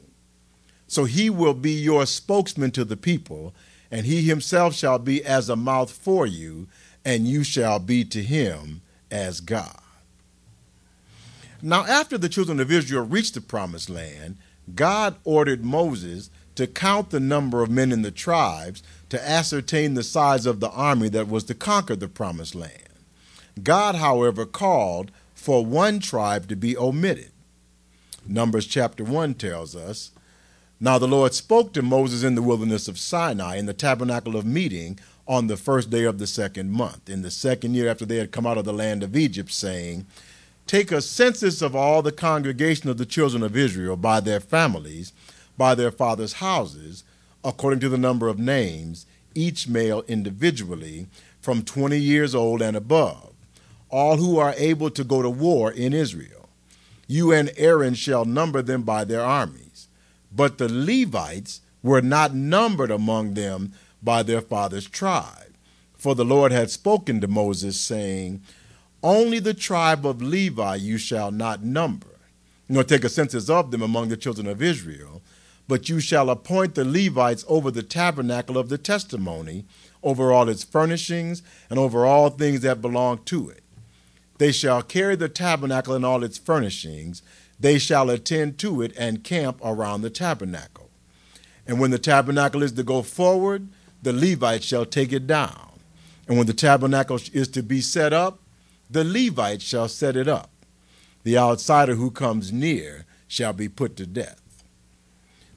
So 0.87 1.05
he 1.05 1.31
will 1.31 1.55
be 1.55 1.73
your 1.73 2.05
spokesman 2.05 2.71
to 2.73 2.85
the 2.85 2.97
people, 2.97 3.55
and 3.93 4.07
he 4.07 4.23
himself 4.23 4.75
shall 4.75 4.99
be 4.99 5.23
as 5.23 5.51
a 5.51 5.55
mouth 5.55 5.93
for 5.93 6.27
you, 6.27 6.67
and 7.05 7.29
you 7.29 7.45
shall 7.45 7.79
be 7.79 8.05
to 8.07 8.23
him 8.23 8.81
as 9.11 9.41
God. 9.41 9.79
Now, 11.61 11.85
after 11.85 12.17
the 12.17 12.31
children 12.31 12.59
of 12.59 12.73
Israel 12.73 13.05
reached 13.05 13.35
the 13.35 13.43
promised 13.43 13.91
land, 13.91 14.39
God 14.75 15.17
ordered 15.25 15.65
Moses 15.65 16.31
to 16.55 16.67
count 16.67 17.11
the 17.11 17.21
number 17.21 17.63
of 17.63 17.71
men 17.71 17.93
in 17.93 18.03
the 18.03 18.11
tribes 18.11 18.83
to 19.11 19.29
ascertain 19.29 19.95
the 19.95 20.03
size 20.03 20.47
of 20.47 20.61
the 20.61 20.71
army 20.71 21.09
that 21.11 21.29
was 21.29 21.45
to 21.45 21.55
conquer 21.55 21.95
the 21.95 22.09
promised 22.09 22.55
land. 22.55 22.89
God, 23.63 23.97
however, 23.97 24.47
called 24.47 25.11
for 25.35 25.65
one 25.65 26.01
tribe 26.01 26.49
to 26.49 26.57
be 26.57 26.77
omitted. 26.77 27.31
Numbers 28.27 28.67
chapter 28.67 29.05
1 29.05 29.35
tells 29.35 29.77
us 29.77 30.12
Now 30.85 30.99
the 30.99 31.07
Lord 31.07 31.33
spoke 31.33 31.73
to 31.75 31.81
Moses 31.81 32.25
in 32.25 32.35
the 32.35 32.43
wilderness 32.43 32.89
of 32.89 32.99
Sinai 32.99 33.55
in 33.55 33.67
the 33.67 33.73
tabernacle 33.73 34.35
of 34.35 34.45
meeting 34.45 34.99
on 35.29 35.47
the 35.47 35.57
first 35.57 35.91
day 35.91 36.03
of 36.03 36.19
the 36.19 36.27
second 36.27 36.73
month, 36.73 37.09
in 37.09 37.23
the 37.23 37.31
second 37.31 37.75
year 37.75 37.89
after 37.89 38.05
they 38.05 38.17
had 38.17 38.33
come 38.33 38.49
out 38.49 38.59
of 38.59 38.65
the 38.65 38.73
land 38.73 39.05
of 39.05 39.15
Egypt, 39.15 39.53
saying, 39.53 40.07
Take 40.67 40.91
a 40.91 41.01
census 41.01 41.63
of 41.63 41.77
all 41.77 42.03
the 42.03 42.11
congregation 42.11 42.91
of 42.91 42.99
the 42.99 43.07
children 43.07 43.45
of 43.45 43.57
Israel 43.57 43.97
by 43.97 44.19
their 44.19 44.41
families, 44.41 45.13
by 45.57 45.77
their 45.77 45.93
fathers' 45.93 46.33
houses, 46.33 47.05
according 47.45 47.79
to 47.79 47.89
the 47.89 47.97
number 47.97 48.27
of 48.27 48.41
names, 48.41 49.07
each 49.37 49.69
male 49.69 50.03
individually, 50.09 51.07
from 51.41 51.63
20 51.63 51.97
years 51.97 52.35
old 52.35 52.61
and 52.61 52.77
above, 52.77 53.31
all 53.89 54.17
who 54.17 54.37
are 54.37 54.55
able 54.57 54.91
to 54.91 55.05
go 55.05 55.23
to 55.23 55.31
war 55.31 55.71
in 55.71 55.93
Israel. 55.93 56.49
You 57.07 57.31
and 57.31 57.53
Aaron 57.57 57.95
shall 57.95 58.25
number 58.25 58.63
them 58.63 58.83
by 58.83 59.05
their 59.05 59.23
armies. 59.23 59.87
But 60.35 60.59
the 60.59 60.69
Levites 60.69 61.61
were 61.83 62.03
not 62.03 62.35
numbered 62.35 62.91
among 62.91 63.35
them 63.35 63.73
by 64.03 64.23
their 64.23 64.41
father's 64.41 64.89
tribe. 64.89 65.55
For 65.97 66.15
the 66.15 66.25
Lord 66.25 66.53
had 66.53 66.71
spoken 66.71 67.21
to 67.21 67.29
Moses, 67.29 67.79
saying, 67.79 68.43
only 69.03 69.41
the 69.41 69.55
tribe 69.55 70.07
of 70.07 70.23
Levi 70.23 70.77
you 70.77 70.97
shall 70.97 71.33
not 71.33 71.65
number, 71.65 72.21
nor 72.69 72.85
take 72.85 73.03
a 73.03 73.09
census 73.09 73.51
of 73.51 73.73
them 73.73 73.83
among 73.83 74.09
the 74.09 74.17
children 74.17 74.47
of 74.47 74.63
Israel, 74.63 75.23
but 75.67 75.89
you 75.89 75.99
shall 75.99 76.31
appoint 76.31 76.75
the 76.77 76.85
Levites 76.85 77.45
over 77.49 77.71
the 77.71 77.83
tabernacle 77.83 78.57
of 78.57 78.69
the 78.69 78.79
testimony, 78.79 79.65
over 80.05 80.33
all 80.33 80.49
its 80.49 80.63
furnishings, 80.63 81.43
and 81.69 81.81
over 81.81 82.07
all 82.07 82.31
things 82.31 82.61
that 82.61 82.81
belong 82.81 83.19
to 83.25 83.49
it. 83.49 83.63
They 84.39 84.53
shall 84.53 84.83
carry 84.83 85.17
the 85.17 85.29
tabernacle 85.29 85.95
and 85.95 86.05
all 86.05 86.23
its 86.23 86.39
furnishings. 86.39 87.23
They 87.63 87.79
shall 87.79 88.11
attend 88.11 88.59
to 88.59 88.83
it 88.83 88.93
and 88.99 89.23
camp 89.23 89.61
around 89.63 90.03
the 90.03 90.11
tabernacle. 90.11 90.91
And 91.65 91.79
when 91.79 91.93
the 91.93 91.99
tabernacle 91.99 92.61
is 92.61 92.73
to 92.73 92.83
go 92.83 93.03
forward, 93.03 93.69
the 94.03 94.13
Levites 94.13 94.67
shall 94.67 94.85
take 94.85 95.13
it 95.13 95.29
down. 95.29 95.79
And 96.27 96.37
when 96.37 96.49
the 96.49 96.55
tabernacle 96.55 97.21
is 97.33 97.47
to 97.49 97.63
be 97.63 97.81
set 97.81 98.13
up, 98.13 98.41
the 98.91 99.05
Levites 99.05 99.63
shall 99.65 99.87
set 99.87 100.17
it 100.17 100.27
up. 100.27 100.51
The 101.23 101.39
outsider 101.39 101.95
who 101.95 102.11
comes 102.11 102.53
near 102.53 103.07
shall 103.29 103.53
be 103.53 103.69
put 103.69 103.95
to 103.97 104.07
death. 104.07 104.65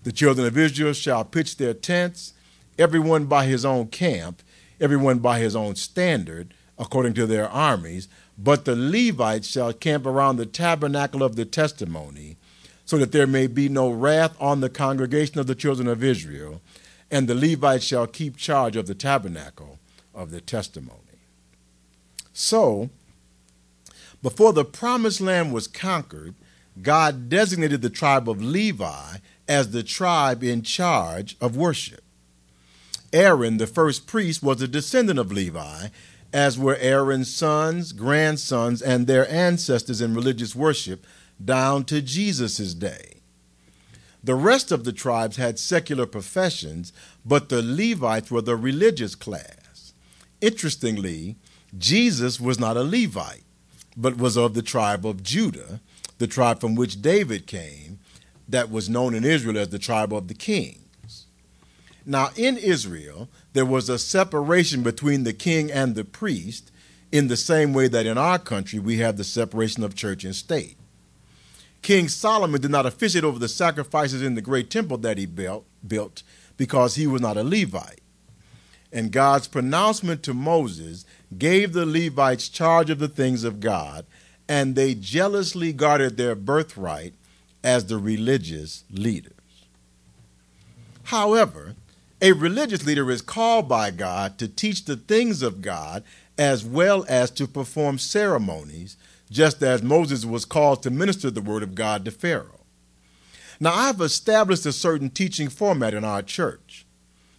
The 0.04 0.12
children 0.12 0.46
of 0.46 0.60
Israel 0.60 0.94
shall 0.94 1.26
pitch 1.26 1.58
their 1.58 1.74
tents, 1.74 2.34
everyone 2.78 3.26
by 3.26 3.48
his 3.48 3.66
own 3.66 3.88
camp, 3.88 4.44
everyone 4.80 5.18
by 5.18 5.40
his 5.40 5.56
own 5.56 5.76
standard, 5.76 6.54
according 6.78 7.16
to 7.16 7.26
their 7.26 7.50
armies. 7.50 8.08
But 8.38 8.66
the 8.66 8.76
Levites 8.76 9.48
shall 9.48 9.74
camp 9.74 10.06
around 10.06 10.38
the 10.38 10.46
tabernacle 10.46 11.24
of 11.24 11.36
the 11.36 11.46
testimony, 11.46 12.38
so 12.86 12.98
that 12.98 13.12
there 13.12 13.28
may 13.28 13.48
be 13.48 13.70
no 13.70 13.90
wrath 13.90 14.36
on 14.40 14.62
the 14.62 14.70
congregation 14.70 15.40
of 15.40 15.48
the 15.48 15.56
children 15.56 15.88
of 15.88 16.04
Israel. 16.04 16.62
And 17.10 17.28
the 17.28 17.36
Levites 17.36 17.86
shall 17.86 18.08
keep 18.08 18.38
charge 18.38 18.76
of 18.76 18.88
the 18.88 18.96
tabernacle 18.96 19.80
of 20.14 20.32
the 20.32 20.42
testimony. 20.42 21.00
So, 22.34 22.90
before 24.22 24.54
the 24.54 24.66
promised 24.66 25.22
land 25.22 25.54
was 25.54 25.68
conquered, 25.68 26.36
God 26.82 27.30
designated 27.30 27.82
the 27.82 27.90
tribe 27.90 28.30
of 28.30 28.44
Levi 28.44 29.18
as 29.48 29.72
the 29.72 29.84
tribe 29.84 30.44
in 30.44 30.62
charge 30.62 31.38
of 31.40 31.56
worship. 31.56 32.04
Aaron, 33.14 33.58
the 33.58 33.68
first 33.68 34.08
priest, 34.08 34.44
was 34.44 34.62
a 34.62 34.68
descendant 34.68 35.20
of 35.20 35.32
Levi, 35.32 35.88
as 36.36 36.60
were 36.60 36.76
Aaron's 36.82 37.34
sons, 37.34 37.94
grandsons, 37.94 38.82
and 38.82 39.08
their 39.08 39.26
ancestors 39.32 40.02
in 40.02 40.14
religious 40.14 40.54
worship 40.54 41.08
down 41.44 41.86
to 41.86 42.02
Jesus' 42.02 42.74
day. 42.74 43.22
The 44.22 44.36
rest 44.36 44.70
of 44.70 44.84
the 44.84 44.92
tribes 44.92 45.38
had 45.38 45.58
secular 45.58 46.06
professions, 46.06 46.92
but 47.26 47.48
the 47.48 47.62
Levites 47.62 48.30
were 48.30 48.42
the 48.42 48.58
religious 48.58 49.16
class. 49.16 49.94
Interestingly, 50.42 51.38
Jesus 51.78 52.38
was 52.38 52.60
not 52.60 52.76
a 52.76 52.84
Levite 52.84 53.44
but 53.96 54.18
was 54.18 54.36
of 54.38 54.56
the 54.56 54.62
tribe 54.62 55.06
of 55.06 55.24
Judah, 55.24 55.80
the 56.18 56.28
tribe 56.28 56.60
from 56.60 56.76
which 56.76 57.02
David 57.02 57.48
came, 57.48 58.00
that 58.50 58.70
was 58.70 58.90
known 58.90 59.16
in 59.16 59.24
Israel 59.24 59.58
as 59.58 59.70
the 59.70 59.80
tribe 59.80 60.14
of 60.14 60.28
the 60.28 60.34
kings. 60.34 60.85
Now, 62.06 62.30
in 62.36 62.58
Israel, 62.58 63.30
there 63.54 63.66
was 63.66 63.90
a 63.90 63.98
separation 63.98 64.84
between 64.84 65.24
the 65.24 65.34
king 65.34 65.72
and 65.72 65.96
the 65.96 66.06
priest 66.06 66.72
in 67.12 67.28
the 67.28 67.38
same 67.38 67.74
way 67.74 67.88
that 67.88 68.06
in 68.06 68.18
our 68.18 68.38
country 68.38 68.78
we 68.78 68.98
have 68.98 69.18
the 69.18 69.24
separation 69.24 69.84
of 69.84 69.96
church 69.96 70.24
and 70.24 70.36
state. 70.36 70.78
King 71.82 72.08
Solomon 72.08 72.62
did 72.62 72.72
not 72.72 72.86
officiate 72.86 73.24
over 73.24 73.40
the 73.40 73.48
sacrifices 73.48 74.22
in 74.22 74.36
the 74.36 74.42
great 74.42 74.70
temple 74.70 74.98
that 75.00 75.18
he 75.18 75.26
built, 75.26 75.66
built 75.88 76.24
because 76.58 76.96
he 76.96 77.08
was 77.08 77.22
not 77.22 77.38
a 77.38 77.44
Levite. 77.44 78.02
And 78.92 79.12
God's 79.12 79.48
pronouncement 79.48 80.24
to 80.24 80.34
Moses 80.34 81.06
gave 81.38 81.74
the 81.74 81.86
Levites 81.86 82.50
charge 82.50 82.90
of 82.90 83.00
the 83.00 83.08
things 83.08 83.44
of 83.44 83.60
God, 83.60 84.06
and 84.48 84.76
they 84.76 84.96
jealously 84.96 85.74
guarded 85.74 86.18
their 86.18 86.36
birthright 86.36 87.14
as 87.64 87.86
the 87.86 87.98
religious 87.98 88.84
leaders. 88.92 89.34
However, 91.04 91.75
a 92.22 92.32
religious 92.32 92.86
leader 92.86 93.12
is 93.12 93.22
called 93.22 93.68
by 93.68 93.92
God 93.92 94.38
to 94.38 94.48
teach 94.48 94.86
the 94.86 94.96
things 94.96 95.42
of 95.42 95.62
God 95.62 96.04
as 96.38 96.64
well 96.64 97.06
as 97.08 97.32
to 97.32 97.48
perform 97.48 97.98
ceremonies, 97.98 98.98
just 99.30 99.62
as 99.62 99.84
Moses 99.84 100.26
was 100.26 100.46
called 100.46 100.84
to 100.84 100.90
minister 100.90 101.30
the 101.30 101.42
word 101.42 101.64
of 101.64 101.76
God 101.76 102.06
to 102.06 102.12
Pharaoh. 102.12 102.62
Now, 103.60 103.74
I've 103.74 104.02
established 104.02 104.66
a 104.66 104.74
certain 104.74 105.10
teaching 105.10 105.50
format 105.50 105.94
in 105.94 106.04
our 106.04 106.22
church. 106.22 106.86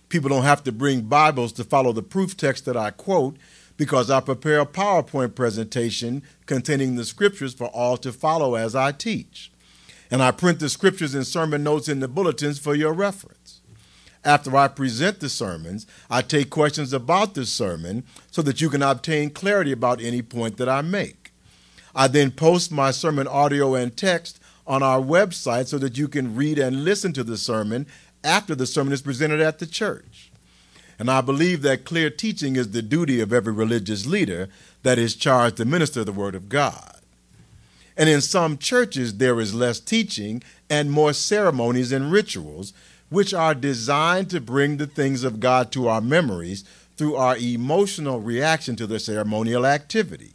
People 0.09 0.31
don't 0.31 0.45
have 0.45 0.65
to 0.65 0.73
bring 0.73 1.03
Bibles 1.03 1.53
to 1.53 1.65
follow 1.65 1.93
the 1.93 2.03
proof 2.03 2.37
text 2.37 2.65
that 2.65 2.77
I 2.77 2.91
quote 2.91 3.37
because 3.77 4.11
I 4.11 4.21
prepare 4.21 4.61
a 4.61 4.67
PowerPoint 4.67 5.35
presentation 5.35 6.23
containing 6.47 6.97
the 6.97 7.05
scriptures 7.05 7.53
for 7.53 7.67
all 7.69 7.97
to 7.99 8.13
follow 8.13 8.55
as 8.55 8.75
I 8.75 8.93
teach. 8.93 9.51
And 10.11 10.23
I 10.23 10.31
print 10.31 10.61
the 10.61 10.69
scriptures 10.69 11.15
and 11.15 11.27
sermon 11.27 11.65
notes 11.65 11.89
in 11.89 12.01
the 12.01 12.09
bulletins 12.09 12.59
for 12.59 12.75
your 12.75 12.93
reference. 12.93 13.56
After 14.27 14.57
I 14.57 14.67
present 14.67 15.21
the 15.21 15.29
sermons, 15.29 15.87
I 16.11 16.21
take 16.21 16.51
questions 16.51 16.93
about 16.93 17.35
the 17.35 17.47
sermon 17.47 18.03
so 18.33 18.43
that 18.43 18.61
you 18.61 18.69
can 18.69 18.83
obtain 18.83 19.31
clarity 19.31 19.71
about 19.71 20.03
any 20.03 20.21
point 20.21 20.57
that 20.57 20.69
I 20.69 20.83
make. 20.83 21.31
I 21.95 22.09
then 22.09 22.33
post 22.33 22.73
my 22.73 22.91
sermon 22.91 23.29
audio 23.29 23.77
and 23.77 23.97
text 23.97 24.41
on 24.67 24.83
our 24.83 25.01
website 25.01 25.69
so 25.69 25.79
that 25.79 25.97
you 25.97 26.09
can 26.09 26.35
read 26.35 26.59
and 26.59 26.85
listen 26.85 27.13
to 27.13 27.23
the 27.23 27.37
sermon 27.37 27.87
after 28.25 28.57
the 28.57 28.67
sermon 28.67 28.93
is 28.93 29.01
presented 29.01 29.41
at 29.41 29.61
the 29.61 29.67
church. 29.67 30.33
And 30.99 31.09
I 31.09 31.21
believe 31.21 31.63
that 31.63 31.85
clear 31.85 32.11
teaching 32.11 32.57
is 32.57 32.73
the 32.73 32.83
duty 32.83 33.21
of 33.21 33.33
every 33.33 33.53
religious 33.53 34.07
leader 34.07 34.49
that 34.83 34.99
is 34.99 35.15
charged 35.15 35.59
to 35.59 35.65
minister 35.65 36.03
the 36.03 36.11
Word 36.11 36.35
of 36.35 36.49
God. 36.49 37.01
And 37.97 38.09
in 38.09 38.21
some 38.21 38.59
churches, 38.59 39.19
there 39.19 39.39
is 39.39 39.55
less 39.55 39.79
teaching 39.79 40.43
and 40.69 40.91
more 40.91 41.13
ceremonies 41.13 41.93
and 41.93 42.11
rituals, 42.11 42.73
which 43.09 43.33
are 43.33 43.55
designed 43.55 44.31
to 44.31 44.41
bring 44.41 44.77
the 44.77 44.87
things 44.87 45.25
of 45.25 45.41
God 45.41 45.71
to 45.73 45.89
our 45.89 46.01
memories 46.01 46.65
through 46.97 47.17
our 47.17 47.37
emotional 47.37 48.21
reaction 48.21 48.75
to 48.77 48.87
the 48.87 48.99
ceremonial 48.99 49.67
activity. 49.67 50.33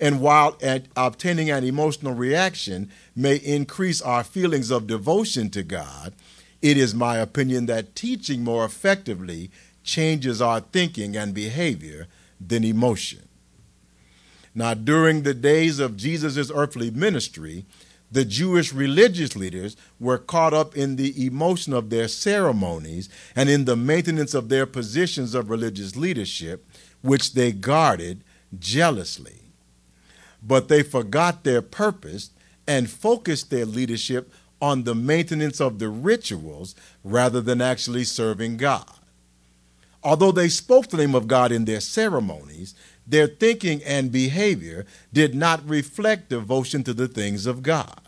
And 0.00 0.20
while 0.20 0.58
obtaining 0.96 1.50
an 1.50 1.64
emotional 1.64 2.14
reaction 2.14 2.90
may 3.14 3.36
increase 3.36 4.02
our 4.02 4.24
feelings 4.24 4.70
of 4.70 4.86
devotion 4.86 5.50
to 5.50 5.62
God, 5.62 6.12
it 6.60 6.76
is 6.76 6.94
my 6.94 7.18
opinion 7.18 7.66
that 7.66 7.94
teaching 7.94 8.42
more 8.42 8.64
effectively 8.64 9.50
changes 9.82 10.42
our 10.42 10.60
thinking 10.60 11.16
and 11.16 11.32
behavior 11.32 12.08
than 12.40 12.64
emotion. 12.64 13.28
Now, 14.54 14.74
during 14.74 15.22
the 15.22 15.34
days 15.34 15.78
of 15.78 15.96
Jesus' 15.96 16.50
earthly 16.54 16.90
ministry, 16.90 17.64
the 18.10 18.24
Jewish 18.24 18.72
religious 18.72 19.34
leaders 19.34 19.76
were 19.98 20.18
caught 20.18 20.54
up 20.54 20.76
in 20.76 20.96
the 20.96 21.26
emotion 21.26 21.72
of 21.72 21.90
their 21.90 22.08
ceremonies 22.08 23.08
and 23.34 23.48
in 23.48 23.64
the 23.64 23.76
maintenance 23.76 24.34
of 24.34 24.48
their 24.48 24.66
positions 24.66 25.34
of 25.34 25.50
religious 25.50 25.96
leadership, 25.96 26.64
which 27.02 27.34
they 27.34 27.50
guarded 27.50 28.22
jealously. 28.58 29.40
But 30.42 30.68
they 30.68 30.82
forgot 30.82 31.42
their 31.42 31.62
purpose 31.62 32.30
and 32.66 32.88
focused 32.88 33.50
their 33.50 33.64
leadership 33.66 34.32
on 34.60 34.84
the 34.84 34.94
maintenance 34.94 35.60
of 35.60 35.78
the 35.78 35.88
rituals 35.88 36.74
rather 37.02 37.40
than 37.40 37.60
actually 37.60 38.04
serving 38.04 38.56
God. 38.56 38.88
Although 40.02 40.32
they 40.32 40.48
spoke 40.48 40.88
the 40.88 40.98
name 40.98 41.14
of 41.14 41.26
God 41.26 41.50
in 41.50 41.64
their 41.64 41.80
ceremonies, 41.80 42.74
their 43.06 43.26
thinking 43.26 43.82
and 43.84 44.10
behavior 44.10 44.86
did 45.12 45.34
not 45.34 45.66
reflect 45.68 46.30
devotion 46.30 46.82
to 46.84 46.94
the 46.94 47.08
things 47.08 47.46
of 47.46 47.62
God. 47.62 48.00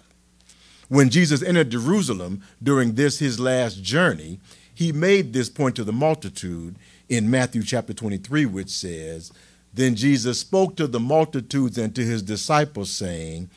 When 0.88 1.10
Jesus 1.10 1.42
entered 1.42 1.70
Jerusalem 1.70 2.42
during 2.62 2.94
this 2.94 3.18
his 3.18 3.40
last 3.40 3.82
journey, 3.82 4.38
he 4.72 4.92
made 4.92 5.32
this 5.32 5.48
point 5.48 5.74
to 5.76 5.84
the 5.84 5.92
multitude 5.92 6.76
in 7.08 7.30
Matthew 7.30 7.62
chapter 7.62 7.92
23, 7.92 8.46
which 8.46 8.68
says, 8.68 9.32
Then 9.74 9.96
Jesus 9.96 10.40
spoke 10.40 10.76
to 10.76 10.86
the 10.86 11.00
multitudes 11.00 11.76
and 11.76 11.94
to 11.94 12.04
his 12.04 12.22
disciples, 12.22 12.90
saying, 12.90 13.50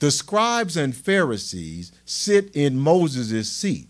The 0.00 0.10
scribes 0.10 0.76
and 0.76 0.94
Pharisees 0.94 1.92
sit 2.04 2.54
in 2.54 2.78
Moses' 2.78 3.50
seat. 3.50 3.88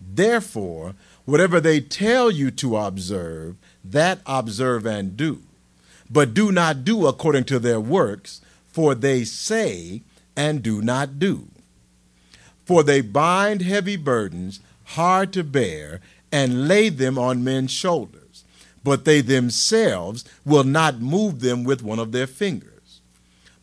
Therefore, 0.00 0.94
whatever 1.24 1.60
they 1.60 1.80
tell 1.80 2.30
you 2.30 2.50
to 2.52 2.76
observe, 2.76 3.56
that 3.84 4.20
observe 4.26 4.86
and 4.86 5.16
do. 5.16 5.42
But 6.12 6.34
do 6.34 6.52
not 6.52 6.84
do 6.84 7.06
according 7.06 7.44
to 7.44 7.58
their 7.58 7.80
works, 7.80 8.42
for 8.68 8.94
they 8.94 9.24
say 9.24 10.02
and 10.36 10.62
do 10.62 10.82
not 10.82 11.18
do. 11.18 11.48
For 12.66 12.82
they 12.82 13.00
bind 13.00 13.62
heavy 13.62 13.96
burdens, 13.96 14.60
hard 14.84 15.32
to 15.32 15.42
bear, 15.42 16.00
and 16.30 16.68
lay 16.68 16.90
them 16.90 17.18
on 17.18 17.44
men's 17.44 17.70
shoulders, 17.70 18.44
but 18.84 19.04
they 19.04 19.20
themselves 19.20 20.24
will 20.44 20.64
not 20.64 21.00
move 21.00 21.40
them 21.40 21.64
with 21.64 21.82
one 21.82 21.98
of 21.98 22.12
their 22.12 22.26
fingers. 22.26 23.00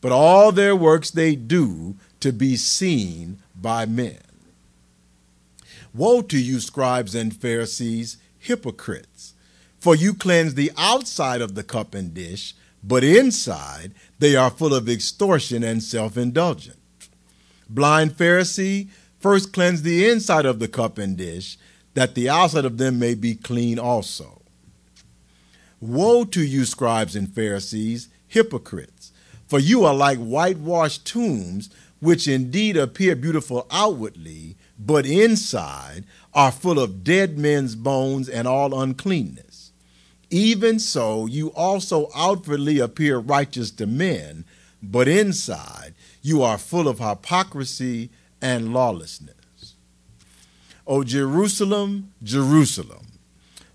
But 0.01 0.11
all 0.11 0.51
their 0.51 0.75
works 0.75 1.11
they 1.11 1.35
do 1.35 1.95
to 2.19 2.31
be 2.31 2.55
seen 2.55 3.39
by 3.55 3.85
men. 3.85 4.21
Woe 5.93 6.21
to 6.21 6.39
you, 6.39 6.59
scribes 6.59 7.15
and 7.15 7.35
Pharisees, 7.35 8.17
hypocrites! 8.37 9.33
For 9.79 9.95
you 9.95 10.13
cleanse 10.13 10.55
the 10.55 10.71
outside 10.77 11.41
of 11.41 11.55
the 11.55 11.63
cup 11.63 11.95
and 11.95 12.13
dish, 12.13 12.53
but 12.83 13.03
inside 13.03 13.93
they 14.19 14.35
are 14.35 14.49
full 14.49 14.73
of 14.73 14.89
extortion 14.89 15.63
and 15.63 15.81
self 15.81 16.17
indulgence. 16.17 16.77
Blind 17.69 18.11
Pharisee, 18.11 18.89
first 19.19 19.53
cleanse 19.53 19.83
the 19.83 20.09
inside 20.09 20.45
of 20.45 20.59
the 20.59 20.67
cup 20.67 20.97
and 20.97 21.15
dish, 21.15 21.57
that 21.93 22.15
the 22.15 22.29
outside 22.29 22.65
of 22.65 22.77
them 22.77 22.99
may 22.99 23.15
be 23.15 23.35
clean 23.35 23.79
also. 23.79 24.41
Woe 25.79 26.25
to 26.25 26.41
you, 26.41 26.65
scribes 26.65 27.15
and 27.15 27.33
Pharisees, 27.33 28.09
hypocrites! 28.27 29.11
For 29.47 29.59
you 29.59 29.85
are 29.85 29.95
like 29.95 30.19
whitewashed 30.19 31.05
tombs, 31.05 31.69
which 31.99 32.27
indeed 32.27 32.77
appear 32.77 33.15
beautiful 33.15 33.65
outwardly, 33.71 34.57
but 34.77 35.05
inside 35.05 36.03
are 36.33 36.51
full 36.51 36.79
of 36.79 37.03
dead 37.03 37.37
men's 37.37 37.75
bones 37.75 38.29
and 38.29 38.47
all 38.47 38.79
uncleanness. 38.79 39.48
Even 40.29 40.79
so, 40.79 41.25
you 41.25 41.49
also 41.53 42.09
outwardly 42.15 42.79
appear 42.79 43.17
righteous 43.17 43.71
to 43.71 43.87
men, 43.87 44.45
but 44.81 45.07
inside 45.07 45.93
you 46.21 46.43
are 46.43 46.57
full 46.57 46.87
of 46.87 46.99
hypocrisy 46.99 48.09
and 48.41 48.73
lawlessness. 48.73 49.75
O 50.85 51.03
Jerusalem, 51.03 52.13
Jerusalem, 52.23 53.07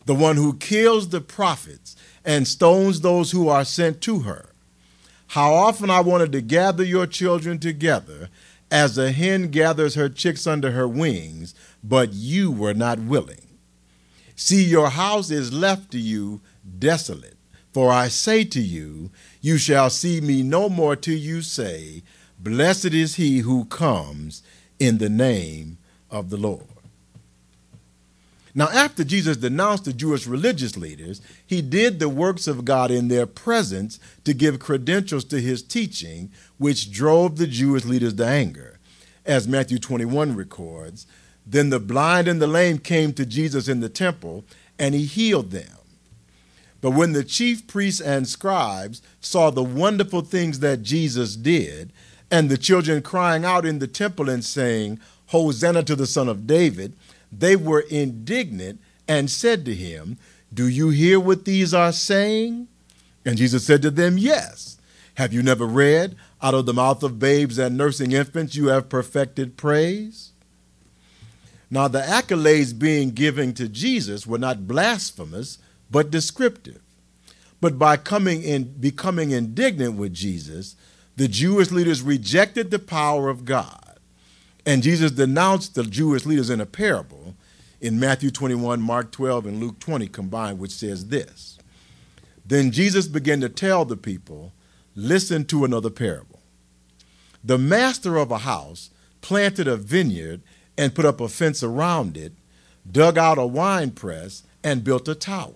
the 0.06 0.14
one 0.14 0.36
who 0.36 0.54
kills 0.54 1.08
the 1.08 1.20
prophets 1.20 1.96
and 2.24 2.46
stones 2.46 3.00
those 3.00 3.30
who 3.30 3.48
are 3.48 3.64
sent 3.64 4.00
to 4.02 4.20
her. 4.20 4.50
How 5.28 5.52
often 5.52 5.90
I 5.90 6.00
wanted 6.00 6.32
to 6.32 6.40
gather 6.40 6.84
your 6.84 7.06
children 7.06 7.58
together 7.58 8.28
as 8.70 8.98
a 8.98 9.12
hen 9.12 9.48
gathers 9.48 9.94
her 9.94 10.08
chicks 10.08 10.46
under 10.46 10.72
her 10.72 10.88
wings, 10.88 11.54
but 11.82 12.12
you 12.12 12.50
were 12.50 12.74
not 12.74 12.98
willing. 12.98 13.53
See, 14.36 14.64
your 14.64 14.90
house 14.90 15.30
is 15.30 15.52
left 15.52 15.90
to 15.92 15.98
you 15.98 16.40
desolate. 16.78 17.36
For 17.72 17.90
I 17.90 18.08
say 18.08 18.44
to 18.44 18.60
you, 18.60 19.10
you 19.40 19.58
shall 19.58 19.90
see 19.90 20.20
me 20.20 20.42
no 20.42 20.68
more 20.68 20.94
till 20.94 21.18
you 21.18 21.42
say, 21.42 22.02
Blessed 22.38 22.86
is 22.86 23.16
he 23.16 23.38
who 23.38 23.64
comes 23.64 24.42
in 24.78 24.98
the 24.98 25.08
name 25.08 25.78
of 26.10 26.30
the 26.30 26.36
Lord. 26.36 26.66
Now, 28.54 28.68
after 28.68 29.02
Jesus 29.02 29.36
denounced 29.38 29.84
the 29.84 29.92
Jewish 29.92 30.28
religious 30.28 30.76
leaders, 30.76 31.20
he 31.44 31.60
did 31.60 31.98
the 31.98 32.08
works 32.08 32.46
of 32.46 32.64
God 32.64 32.92
in 32.92 33.08
their 33.08 33.26
presence 33.26 33.98
to 34.22 34.32
give 34.32 34.60
credentials 34.60 35.24
to 35.24 35.40
his 35.40 35.60
teaching, 35.60 36.30
which 36.58 36.92
drove 36.92 37.36
the 37.36 37.48
Jewish 37.48 37.84
leaders 37.84 38.14
to 38.14 38.26
anger. 38.26 38.78
As 39.26 39.48
Matthew 39.48 39.78
21 39.78 40.36
records, 40.36 41.06
then 41.46 41.70
the 41.70 41.80
blind 41.80 42.28
and 42.28 42.40
the 42.40 42.46
lame 42.46 42.78
came 42.78 43.12
to 43.14 43.26
Jesus 43.26 43.68
in 43.68 43.80
the 43.80 43.88
temple, 43.88 44.44
and 44.78 44.94
he 44.94 45.04
healed 45.04 45.50
them. 45.50 45.78
But 46.80 46.90
when 46.90 47.12
the 47.12 47.24
chief 47.24 47.66
priests 47.66 48.00
and 48.00 48.28
scribes 48.28 49.00
saw 49.20 49.50
the 49.50 49.62
wonderful 49.62 50.20
things 50.20 50.60
that 50.60 50.82
Jesus 50.82 51.36
did, 51.36 51.92
and 52.30 52.50
the 52.50 52.58
children 52.58 53.00
crying 53.02 53.44
out 53.44 53.64
in 53.64 53.78
the 53.78 53.86
temple 53.86 54.28
and 54.28 54.44
saying, 54.44 54.98
Hosanna 55.26 55.82
to 55.84 55.96
the 55.96 56.06
Son 56.06 56.28
of 56.28 56.46
David, 56.46 56.94
they 57.32 57.56
were 57.56 57.80
indignant 57.90 58.80
and 59.08 59.30
said 59.30 59.64
to 59.64 59.74
him, 59.74 60.18
Do 60.52 60.68
you 60.68 60.90
hear 60.90 61.18
what 61.18 61.44
these 61.44 61.72
are 61.72 61.92
saying? 61.92 62.68
And 63.24 63.38
Jesus 63.38 63.64
said 63.64 63.82
to 63.82 63.90
them, 63.90 64.18
Yes. 64.18 64.78
Have 65.14 65.32
you 65.32 65.42
never 65.42 65.64
read, 65.64 66.16
Out 66.42 66.54
of 66.54 66.66
the 66.66 66.74
mouth 66.74 67.02
of 67.02 67.18
babes 67.18 67.56
and 67.56 67.78
nursing 67.78 68.12
infants 68.12 68.56
you 68.56 68.66
have 68.66 68.88
perfected 68.88 69.56
praise? 69.56 70.33
Now, 71.74 71.88
the 71.88 72.02
accolades 72.02 72.78
being 72.78 73.10
given 73.10 73.52
to 73.54 73.68
Jesus 73.68 74.28
were 74.28 74.38
not 74.38 74.68
blasphemous, 74.68 75.58
but 75.90 76.08
descriptive. 76.08 76.80
But 77.60 77.80
by 77.80 77.96
coming 77.96 78.44
in, 78.44 78.74
becoming 78.78 79.32
indignant 79.32 79.96
with 79.96 80.14
Jesus, 80.14 80.76
the 81.16 81.26
Jewish 81.26 81.72
leaders 81.72 82.00
rejected 82.00 82.70
the 82.70 82.78
power 82.78 83.28
of 83.28 83.44
God. 83.44 83.98
And 84.64 84.84
Jesus 84.84 85.10
denounced 85.10 85.74
the 85.74 85.82
Jewish 85.82 86.24
leaders 86.24 86.48
in 86.48 86.60
a 86.60 86.64
parable 86.64 87.34
in 87.80 87.98
Matthew 87.98 88.30
21, 88.30 88.80
Mark 88.80 89.10
12, 89.10 89.44
and 89.46 89.58
Luke 89.58 89.80
20 89.80 90.06
combined, 90.06 90.60
which 90.60 90.70
says 90.70 91.08
this 91.08 91.58
Then 92.46 92.70
Jesus 92.70 93.08
began 93.08 93.40
to 93.40 93.48
tell 93.48 93.84
the 93.84 93.96
people, 93.96 94.52
Listen 94.94 95.44
to 95.46 95.64
another 95.64 95.90
parable. 95.90 96.38
The 97.42 97.58
master 97.58 98.16
of 98.16 98.30
a 98.30 98.38
house 98.38 98.90
planted 99.22 99.66
a 99.66 99.76
vineyard 99.76 100.40
and 100.76 100.94
put 100.94 101.04
up 101.04 101.20
a 101.20 101.28
fence 101.28 101.62
around 101.62 102.16
it, 102.16 102.32
dug 102.90 103.16
out 103.16 103.38
a 103.38 103.46
wine 103.46 103.90
press, 103.90 104.42
and 104.62 104.84
built 104.84 105.08
a 105.08 105.14
tower. 105.14 105.52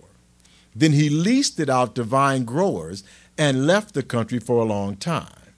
Then 0.75 0.93
he 0.93 1.09
leased 1.09 1.59
it 1.59 1.69
out 1.69 1.95
to 1.95 2.03
vine 2.03 2.45
growers 2.45 3.03
and 3.37 3.67
left 3.67 3.93
the 3.93 4.03
country 4.03 4.39
for 4.39 4.61
a 4.61 4.67
long 4.67 4.95
time. 4.95 5.53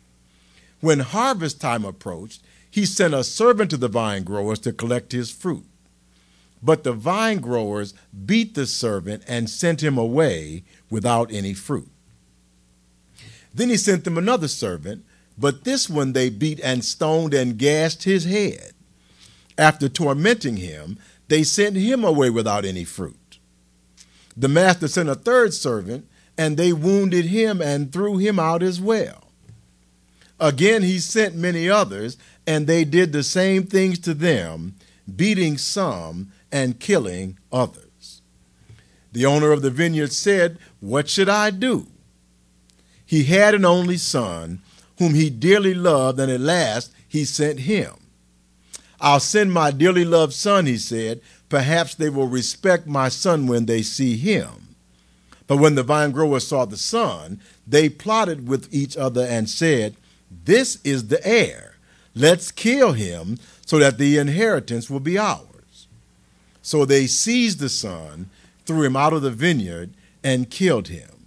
When 0.80 1.00
harvest 1.00 1.62
time 1.62 1.86
approached, 1.86 2.41
he 2.69 2.86
sent 2.86 3.13
a 3.13 3.24
servant 3.24 3.69
to 3.71 3.78
the 3.78 3.88
vine 3.88 4.24
growers 4.24 4.60
to 4.60 4.71
collect 4.71 5.12
his 5.12 5.30
fruit. 5.30 5.65
But 6.63 6.84
the 6.84 6.93
vine 6.93 7.39
growers 7.39 7.93
beat 8.26 8.56
the 8.56 8.65
servant 8.65 9.24
and 9.28 9.50
sent 9.50 9.84
him 9.84 9.97
away 9.97 10.63
without 10.89 11.32
any 11.32 11.54
fruit. 11.54 11.89
Then 13.54 13.69
he 13.69 13.78
sent 13.78 14.06
them 14.06 14.17
another 14.17 14.47
servant, 14.47 15.04
but 15.38 15.63
this 15.63 15.89
one 15.89 16.13
they 16.13 16.30
beat 16.30 16.60
and 16.62 16.86
stoned 16.86 17.34
and 17.34 17.58
gashed 17.58 18.04
his 18.04 18.26
head. 18.26 18.74
After 19.58 19.90
tormenting 19.90 20.58
him, 20.58 20.98
they 21.28 21.44
sent 21.44 21.76
him 21.76 22.04
away 22.04 22.30
without 22.30 22.66
any 22.66 22.84
fruit. 22.84 23.40
The 24.36 24.48
master 24.48 24.88
sent 24.88 25.10
a 25.10 25.16
third 25.16 25.54
servant, 25.54 26.08
and 26.38 26.58
they 26.58 26.74
wounded 26.74 27.26
him 27.26 27.62
and 27.62 27.92
threw 27.92 28.18
him 28.18 28.40
out 28.40 28.64
as 28.64 28.80
well. 28.80 29.30
Again, 30.40 30.82
he 30.82 31.00
sent 31.00 31.36
many 31.36 31.70
others, 31.70 32.18
and 32.48 32.66
they 32.66 32.84
did 32.84 33.14
the 33.14 33.24
same 33.24 33.68
things 33.68 34.00
to 34.00 34.14
them, 34.14 34.76
beating 35.16 35.58
some 35.58 36.32
and 36.52 36.80
killing 36.80 37.38
others. 37.52 38.22
The 39.12 39.26
owner 39.26 39.52
of 39.52 39.62
the 39.62 39.70
vineyard 39.70 40.14
said, 40.14 40.58
What 40.80 41.10
should 41.10 41.30
I 41.30 41.52
do? 41.52 41.88
He 43.06 43.26
had 43.26 43.54
an 43.54 43.66
only 43.66 43.98
son, 43.98 44.62
whom 44.98 45.14
he 45.14 45.30
dearly 45.30 45.74
loved, 45.74 46.20
and 46.20 46.32
at 46.32 46.40
last 46.40 46.92
he 47.08 47.26
sent 47.26 47.60
him. 47.60 47.94
I'll 49.02 49.20
send 49.20 49.52
my 49.52 49.72
dearly 49.72 50.06
loved 50.06 50.34
son, 50.34 50.68
he 50.68 50.78
said. 50.78 51.22
Perhaps 51.50 51.96
they 51.96 52.10
will 52.10 52.28
respect 52.28 52.88
my 52.88 53.10
son 53.10 53.48
when 53.48 53.66
they 53.66 53.82
see 53.82 54.16
him. 54.16 54.76
But 55.48 55.58
when 55.58 55.76
the 55.76 55.84
vine 55.84 56.12
growers 56.12 56.48
saw 56.48 56.66
the 56.66 56.78
son, 56.78 57.42
they 57.68 57.90
plotted 57.90 58.48
with 58.48 58.74
each 58.74 58.96
other 58.96 59.26
and 59.26 59.50
said, 59.50 59.96
this 60.46 60.80
is 60.84 61.08
the 61.08 61.26
heir. 61.28 61.76
Let's 62.16 62.52
kill 62.52 62.94
him 62.94 63.38
so 63.66 63.80
that 63.80 63.98
the 63.98 64.18
inheritance 64.18 64.90
will 64.90 65.00
be 65.00 65.18
ours. 65.18 65.88
So 66.62 66.86
they 66.86 67.08
seized 67.08 67.60
the 67.60 67.70
son, 67.70 68.30
threw 68.66 68.84
him 68.84 68.96
out 68.96 69.14
of 69.14 69.24
the 69.24 69.32
vineyard, 69.32 69.92
and 70.24 70.50
killed 70.50 70.88
him. 70.88 71.26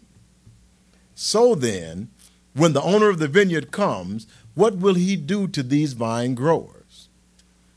So 1.14 1.54
then, 1.54 2.08
when 2.54 2.72
the 2.72 2.82
owner 2.82 3.08
of 3.08 3.18
the 3.18 3.28
vineyard 3.28 3.72
comes, 3.72 4.26
what 4.54 4.76
will 4.76 4.94
he 4.94 5.16
do 5.16 5.48
to 5.48 5.62
these 5.62 5.92
vine 5.92 6.34
growers? 6.34 6.83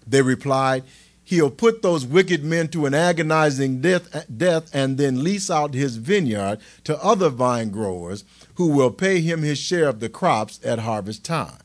They 0.07 0.21
replied, 0.21 0.83
he'll 1.23 1.51
put 1.51 1.81
those 1.81 2.05
wicked 2.05 2.43
men 2.43 2.69
to 2.69 2.85
an 2.85 2.93
agonizing 2.93 3.81
death, 3.81 4.25
death 4.35 4.73
and 4.73 4.97
then 4.97 5.23
lease 5.23 5.51
out 5.51 5.73
his 5.73 5.97
vineyard 5.97 6.59
to 6.85 7.03
other 7.03 7.29
vine 7.29 7.69
growers 7.69 8.23
who 8.55 8.67
will 8.69 8.91
pay 8.91 9.19
him 9.19 9.41
his 9.41 9.57
share 9.57 9.89
of 9.89 9.99
the 9.99 10.07
crops 10.07 10.59
at 10.63 10.79
harvest 10.79 11.25
time. 11.25 11.59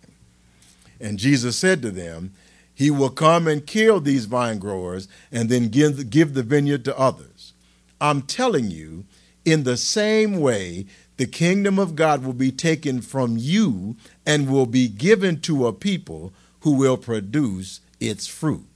And 1.01 1.19
Jesus 1.19 1.57
said 1.57 1.81
to 1.83 1.93
them, 1.93 2.33
He 2.75 2.91
will 2.91 3.11
come 3.11 3.47
and 3.47 3.65
kill 3.65 4.01
these 4.01 4.25
vine 4.25 4.59
growers 4.59 5.07
and 5.31 5.49
then 5.49 5.69
give, 5.69 6.11
give 6.11 6.35
the 6.35 6.43
vineyard 6.43 6.85
to 6.87 6.99
others. 6.99 7.53
I'm 8.01 8.23
telling 8.23 8.71
you, 8.71 9.05
in 9.45 9.63
the 9.63 9.77
same 9.77 10.41
way, 10.41 10.87
the 11.19 11.27
kingdom 11.27 11.79
of 11.79 11.95
God 11.95 12.25
will 12.25 12.33
be 12.33 12.51
taken 12.51 13.01
from 13.01 13.37
you 13.37 13.97
and 14.27 14.51
will 14.51 14.67
be 14.67 14.89
given 14.89 15.41
to 15.43 15.69
a 15.69 15.73
people 15.73 16.33
who 16.61 16.73
will 16.73 16.97
produce 16.97 17.81
its 18.09 18.27
fruit. 18.27 18.67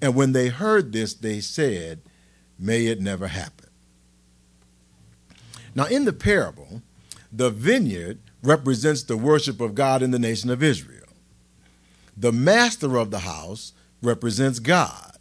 And 0.00 0.14
when 0.14 0.32
they 0.32 0.48
heard 0.48 0.92
this, 0.92 1.14
they 1.14 1.40
said, 1.40 2.00
May 2.58 2.86
it 2.86 3.00
never 3.00 3.28
happen. 3.28 3.68
Now, 5.74 5.86
in 5.86 6.04
the 6.04 6.12
parable, 6.12 6.82
the 7.32 7.50
vineyard 7.50 8.18
represents 8.42 9.02
the 9.02 9.16
worship 9.16 9.60
of 9.60 9.74
God 9.74 10.02
in 10.02 10.10
the 10.10 10.18
nation 10.18 10.50
of 10.50 10.62
Israel. 10.62 11.06
The 12.16 12.32
master 12.32 12.96
of 12.96 13.10
the 13.10 13.20
house 13.20 13.72
represents 14.02 14.58
God. 14.58 15.16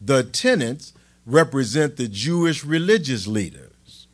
The 0.00 0.22
tenants 0.22 0.92
represent 1.24 1.96
the 1.96 2.08
Jewish 2.08 2.64
religious 2.64 3.26
leaders. 3.26 4.06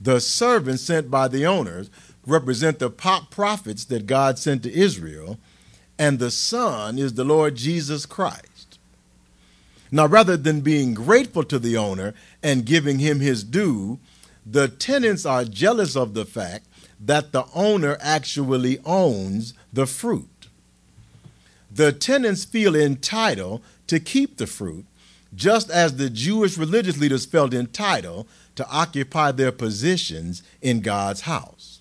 The 0.00 0.20
servants 0.20 0.82
sent 0.82 1.10
by 1.10 1.28
the 1.28 1.46
owners 1.46 1.90
represent 2.26 2.78
the 2.78 2.90
prophets 2.90 3.84
that 3.86 4.06
God 4.06 4.38
sent 4.38 4.62
to 4.62 4.72
Israel. 4.72 5.38
And 6.02 6.18
the 6.18 6.32
Son 6.32 6.98
is 6.98 7.14
the 7.14 7.22
Lord 7.22 7.54
Jesus 7.54 8.06
Christ. 8.06 8.80
Now, 9.92 10.06
rather 10.06 10.36
than 10.36 10.60
being 10.60 10.94
grateful 10.94 11.44
to 11.44 11.60
the 11.60 11.76
owner 11.76 12.12
and 12.42 12.66
giving 12.66 12.98
him 12.98 13.20
his 13.20 13.44
due, 13.44 14.00
the 14.44 14.66
tenants 14.66 15.24
are 15.24 15.44
jealous 15.44 15.94
of 15.94 16.14
the 16.14 16.24
fact 16.24 16.66
that 16.98 17.30
the 17.30 17.44
owner 17.54 17.98
actually 18.00 18.80
owns 18.84 19.54
the 19.72 19.86
fruit. 19.86 20.48
The 21.70 21.92
tenants 21.92 22.44
feel 22.44 22.74
entitled 22.74 23.62
to 23.86 24.00
keep 24.00 24.38
the 24.38 24.48
fruit, 24.48 24.86
just 25.36 25.70
as 25.70 25.98
the 25.98 26.10
Jewish 26.10 26.58
religious 26.58 26.98
leaders 26.98 27.26
felt 27.26 27.54
entitled 27.54 28.26
to 28.56 28.68
occupy 28.68 29.30
their 29.30 29.52
positions 29.52 30.42
in 30.60 30.80
God's 30.80 31.20
house. 31.20 31.80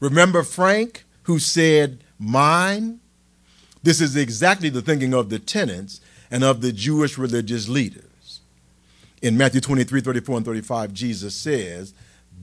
Remember 0.00 0.42
Frank, 0.42 1.06
who 1.22 1.38
said, 1.38 2.04
Mine? 2.18 3.00
This 3.82 4.00
is 4.00 4.16
exactly 4.16 4.68
the 4.68 4.82
thinking 4.82 5.14
of 5.14 5.30
the 5.30 5.38
tenants 5.38 6.00
and 6.30 6.42
of 6.42 6.60
the 6.60 6.72
Jewish 6.72 7.16
religious 7.16 7.68
leaders. 7.68 8.40
In 9.22 9.36
Matthew 9.36 9.60
23 9.60 10.00
34 10.00 10.36
and 10.36 10.46
35, 10.46 10.92
Jesus 10.92 11.34
says, 11.34 11.94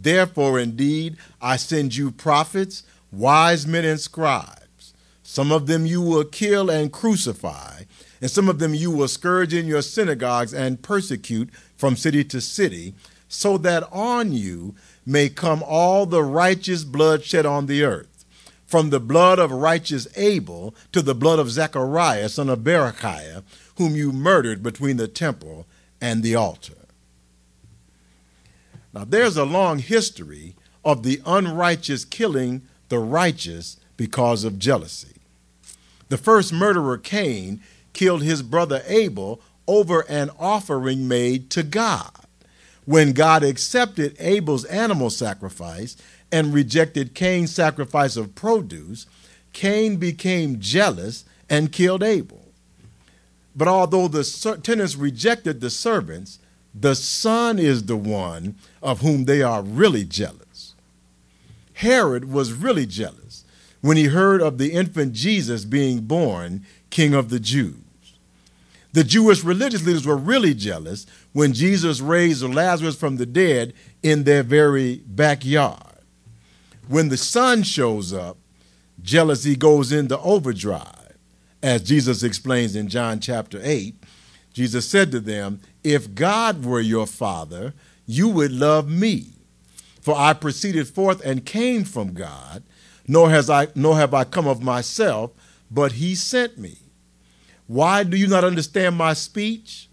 Therefore, 0.02 0.60
indeed, 0.60 1.18
I 1.42 1.56
send 1.58 1.96
you 1.96 2.12
prophets, 2.12 2.84
wise 3.12 3.66
men, 3.66 3.86
and 3.86 4.00
scribes. 4.00 4.94
Some 5.24 5.52
of 5.52 5.68
them 5.68 5.86
you 5.86 6.02
will 6.02 6.24
kill 6.24 6.70
and 6.70 6.92
crucify, 6.92 7.84
and 8.22 8.32
some 8.32 8.50
of 8.50 8.60
them 8.60 8.74
you 8.74 8.92
will 8.92 9.08
scourge 9.08 9.54
in 9.54 9.68
your 9.68 9.82
synagogues 9.82 10.54
and 10.54 10.82
persecute 10.82 11.50
from 11.78 11.96
city 11.96 12.24
to 12.26 12.40
city, 12.40 12.94
so 13.28 13.58
that 13.58 13.84
on 13.92 14.32
you 14.34 14.76
may 15.06 15.30
come 15.30 15.64
all 15.66 16.06
the 16.06 16.24
righteous 16.24 16.84
blood 16.84 17.24
shed 17.24 17.46
on 17.46 17.66
the 17.66 17.84
earth 17.84 18.15
from 18.66 18.90
the 18.90 19.00
blood 19.00 19.40
of 19.40 19.52
righteous 19.52 20.08
Abel 20.18 20.74
to 20.92 21.02
the 21.02 21.16
blood 21.16 21.40
of 21.40 21.52
Zechariah, 21.52 22.30
son 22.30 22.50
of 22.50 22.60
Berechiah, 22.60 23.44
whom 23.78 23.96
you 23.96 24.12
murdered 24.12 24.64
between 24.64 24.98
the 24.98 25.08
temple 25.08 25.66
and 26.02 26.24
the 26.24 26.36
altar. 26.36 26.74
Now, 28.94 29.04
there's 29.04 29.38
a 29.38 29.46
long 29.46 29.80
history 29.80 30.56
of 30.84 31.04
the 31.04 31.22
unrighteous 31.26 32.06
killing 32.06 32.62
the 32.90 33.00
righteous 33.00 33.78
because 33.98 34.44
of 34.44 34.60
jealousy. 34.60 35.16
The 36.10 36.18
first 36.18 36.54
murderer, 36.54 36.98
Cain, 36.98 37.62
killed 37.94 38.24
his 38.24 38.42
brother 38.42 38.84
Abel 38.88 39.42
over 39.68 40.02
an 40.02 40.30
offering 40.40 41.08
made 41.08 41.50
to 41.52 41.64
God. 41.64 42.12
When 42.86 43.14
God 43.14 43.44
accepted 43.44 44.16
Abel's 44.20 44.66
animal 44.66 45.10
sacrifice 45.10 45.98
and 46.36 46.54
rejected 46.54 47.14
Cain's 47.14 47.56
sacrifice 47.56 48.18
of 48.18 48.36
produce, 48.36 49.06
Cain 49.54 49.96
became 49.96 50.60
jealous 50.60 51.24
and 51.50 51.72
killed 51.72 52.04
Abel. 52.04 52.52
But 53.56 53.70
although 53.70 54.10
the 54.10 54.60
tenants 54.62 54.98
rejected 54.98 55.62
the 55.62 55.70
servants, 55.70 56.40
the 56.78 56.94
son 56.94 57.58
is 57.58 57.86
the 57.86 57.96
one 57.96 58.56
of 58.84 59.00
whom 59.00 59.24
they 59.24 59.42
are 59.44 59.62
really 59.62 60.04
jealous. 60.04 60.76
Herod 61.76 62.30
was 62.30 62.52
really 62.52 62.86
jealous 62.86 63.46
when 63.80 63.96
he 63.96 64.08
heard 64.08 64.42
of 64.42 64.58
the 64.58 64.74
infant 64.74 65.14
Jesus 65.14 65.64
being 65.64 66.02
born 66.02 66.66
king 66.90 67.14
of 67.14 67.30
the 67.30 67.40
Jews. 67.40 67.78
The 68.92 69.06
Jewish 69.06 69.42
religious 69.42 69.86
leaders 69.86 70.06
were 70.06 70.18
really 70.18 70.54
jealous 70.54 71.06
when 71.32 71.54
Jesus 71.54 72.02
raised 72.02 72.44
Lazarus 72.44 72.98
from 72.98 73.16
the 73.16 73.26
dead 73.26 73.74
in 74.04 74.26
their 74.26 74.44
very 74.44 74.98
backyard. 75.06 75.95
When 76.88 77.10
the 77.10 77.18
son 77.18 77.64
shows 77.64 78.14
up, 78.14 78.38
jealousy 79.02 79.56
goes 79.56 79.92
into 79.92 80.20
overdrive 80.20 81.06
as 81.66 81.82
Jesus 81.82 82.22
explains 82.22 82.76
in 82.76 82.90
John 82.90 83.20
chapter 83.20 83.60
8, 83.64 83.96
Jesus 84.54 84.88
said 84.88 85.12
to 85.12 85.20
them, 85.20 85.62
If 85.84 86.14
God 86.14 86.64
were 86.64 86.80
your 86.80 87.08
father, 87.08 87.74
you 88.06 88.30
would 88.30 88.52
love 88.52 88.88
me. 88.88 89.32
For 90.00 90.16
I 90.16 90.34
proceeded 90.34 90.88
forth 90.88 91.26
and 91.26 91.44
came 91.44 91.84
from 91.84 92.14
God, 92.14 92.62
nor, 93.08 93.32
has 93.32 93.50
I, 93.50 93.70
nor 93.74 93.98
have 93.98 94.14
I 94.14 94.26
come 94.26 94.48
of 94.48 94.62
myself, 94.62 95.32
but 95.72 95.94
he 95.94 96.14
sent 96.14 96.60
me. 96.60 96.78
Why 97.66 98.04
do 98.04 98.16
you 98.16 98.28
not 98.28 98.44
understand 98.44 98.96
my 98.96 99.14
speech? 99.14 99.90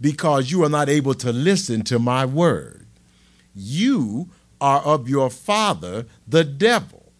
Because 0.00 0.50
you 0.50 0.64
are 0.64 0.68
not 0.68 0.88
able 0.88 1.14
to 1.14 1.32
listen 1.32 1.84
to 1.84 2.00
my 2.00 2.26
word. 2.26 2.88
You 3.54 4.30
are 4.62 4.80
of 4.82 5.08
your 5.08 5.28
father, 5.28 6.06
the 6.26 6.44
devil, 6.44 7.12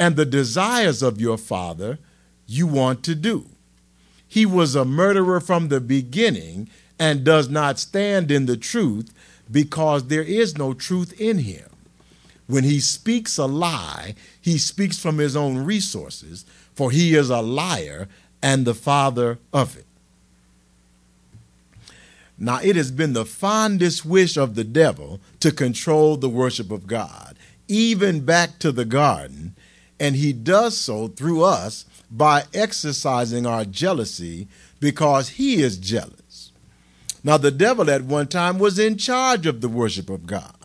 and 0.00 0.16
the 0.16 0.26
desires 0.26 1.00
of 1.00 1.20
your 1.20 1.38
father 1.38 2.00
you 2.44 2.66
want 2.66 3.04
to 3.04 3.14
do. 3.14 3.46
He 4.26 4.44
was 4.44 4.74
a 4.74 4.84
murderer 4.84 5.40
from 5.40 5.68
the 5.68 5.80
beginning 5.80 6.68
and 6.98 7.22
does 7.22 7.48
not 7.48 7.78
stand 7.78 8.32
in 8.32 8.46
the 8.46 8.56
truth 8.56 9.14
because 9.48 10.08
there 10.08 10.24
is 10.24 10.58
no 10.58 10.74
truth 10.74 11.18
in 11.20 11.38
him. 11.38 11.68
When 12.48 12.64
he 12.64 12.80
speaks 12.80 13.38
a 13.38 13.46
lie, 13.46 14.16
he 14.40 14.58
speaks 14.58 14.98
from 14.98 15.18
his 15.18 15.36
own 15.36 15.58
resources, 15.58 16.44
for 16.74 16.90
he 16.90 17.14
is 17.14 17.30
a 17.30 17.40
liar 17.40 18.08
and 18.42 18.64
the 18.64 18.74
father 18.74 19.38
of 19.52 19.76
it. 19.76 19.86
Now, 22.38 22.60
it 22.62 22.76
has 22.76 22.90
been 22.90 23.12
the 23.12 23.24
fondest 23.24 24.04
wish 24.04 24.36
of 24.36 24.54
the 24.54 24.64
devil 24.64 25.20
to 25.40 25.52
control 25.52 26.16
the 26.16 26.28
worship 26.28 26.70
of 26.70 26.86
God, 26.86 27.36
even 27.68 28.24
back 28.24 28.58
to 28.60 28.72
the 28.72 28.84
garden, 28.84 29.54
and 30.00 30.16
he 30.16 30.32
does 30.32 30.76
so 30.76 31.08
through 31.08 31.44
us 31.44 31.84
by 32.10 32.44
exercising 32.52 33.46
our 33.46 33.64
jealousy 33.64 34.48
because 34.80 35.30
he 35.30 35.62
is 35.62 35.78
jealous. 35.78 36.52
Now, 37.24 37.36
the 37.36 37.52
devil 37.52 37.88
at 37.88 38.02
one 38.02 38.26
time 38.26 38.58
was 38.58 38.78
in 38.78 38.98
charge 38.98 39.46
of 39.46 39.60
the 39.60 39.68
worship 39.68 40.10
of 40.10 40.26
God. 40.26 40.56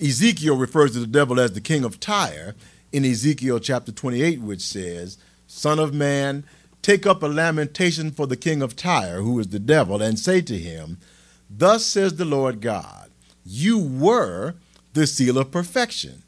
Ezekiel 0.00 0.56
refers 0.56 0.92
to 0.92 0.98
the 0.98 1.06
devil 1.06 1.38
as 1.38 1.52
the 1.52 1.60
king 1.60 1.84
of 1.84 2.00
Tyre 2.00 2.54
in 2.92 3.04
Ezekiel 3.04 3.60
chapter 3.60 3.92
28, 3.92 4.40
which 4.40 4.60
says, 4.60 5.18
Son 5.46 5.78
of 5.78 5.94
man, 5.94 6.44
take 6.86 7.04
up 7.04 7.20
a 7.20 7.26
lamentation 7.26 8.12
for 8.12 8.28
the 8.28 8.36
king 8.36 8.62
of 8.62 8.76
Tyre, 8.76 9.20
who 9.20 9.40
is 9.40 9.48
the 9.48 9.58
devil, 9.58 10.00
and 10.00 10.16
say 10.16 10.40
to 10.40 10.56
him, 10.56 10.98
Thus 11.50 11.84
says 11.84 12.14
the 12.14 12.24
Lord 12.24 12.60
God, 12.60 13.10
You 13.44 13.76
were 13.76 14.54
the 14.92 15.08
seal 15.08 15.36
of 15.36 15.50
perfection, 15.50 16.22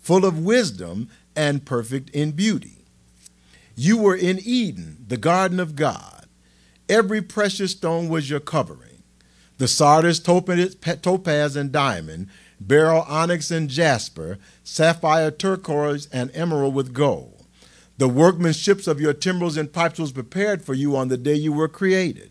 full 0.00 0.24
of 0.24 0.38
wisdom 0.38 1.10
and 1.36 1.66
perfect 1.66 2.08
in 2.10 2.30
beauty. 2.30 2.78
You 3.76 3.98
were 3.98 4.16
in 4.16 4.40
Eden, 4.42 5.04
the 5.06 5.18
garden 5.18 5.60
of 5.60 5.76
God. 5.76 6.24
Every 6.88 7.20
precious 7.20 7.72
stone 7.72 8.08
was 8.08 8.30
your 8.30 8.40
covering 8.40 9.02
the 9.58 9.68
sardius, 9.68 10.18
topaz, 10.18 11.56
and 11.56 11.70
diamond, 11.70 12.28
beryl, 12.58 13.04
onyx, 13.06 13.50
and 13.50 13.68
jasper, 13.68 14.38
sapphire, 14.64 15.30
turquoise, 15.30 16.06
and 16.10 16.30
emerald 16.32 16.74
with 16.74 16.94
gold. 16.94 17.29
The 18.00 18.08
workmanships 18.08 18.88
of 18.88 18.98
your 18.98 19.12
timbrels 19.12 19.58
and 19.58 19.70
pipes 19.70 19.98
was 19.98 20.10
prepared 20.10 20.64
for 20.64 20.72
you 20.72 20.96
on 20.96 21.08
the 21.08 21.18
day 21.18 21.34
you 21.34 21.52
were 21.52 21.68
created. 21.68 22.30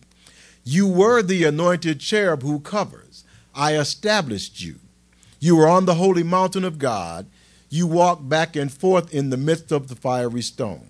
You 0.64 0.88
were 0.88 1.22
the 1.22 1.44
anointed 1.44 2.00
cherub 2.00 2.42
who 2.42 2.60
covers. 2.60 3.24
I 3.54 3.76
established 3.76 4.64
you. 4.64 4.78
You 5.40 5.56
were 5.56 5.68
on 5.68 5.86
the 5.86 5.94
holy 5.94 6.24
mountain 6.24 6.64
of 6.64 6.80
God. 6.80 7.28
You 7.70 7.86
walked 7.86 8.28
back 8.28 8.56
and 8.56 8.74
forth 8.74 9.14
in 9.14 9.30
the 9.30 9.38
midst 9.38 9.72
of 9.72 9.90
the 9.90 9.96
fiery 9.96 10.42
stone. 10.42 10.88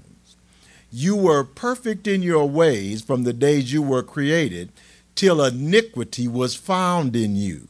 You 0.89 1.13
were 1.13 1.43
perfect 1.43 2.07
in 2.07 2.21
your 2.21 2.47
ways 2.47 3.01
from 3.01 3.23
the 3.23 3.33
days 3.33 3.73
you 3.73 3.81
were 3.81 4.01
created, 4.01 4.71
till 5.13 5.43
iniquity 5.43 6.25
was 6.29 6.55
found 6.55 7.17
in 7.17 7.35
you. 7.35 7.67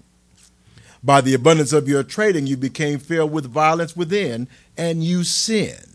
By 1.03 1.21
the 1.21 1.33
abundance 1.33 1.73
of 1.73 1.89
your 1.89 2.03
trading, 2.03 2.45
you 2.45 2.55
became 2.55 2.99
filled 2.99 3.31
with 3.31 3.51
violence 3.51 3.95
within, 3.95 4.47
and 4.77 5.03
you 5.03 5.23
sinned. 5.23 5.88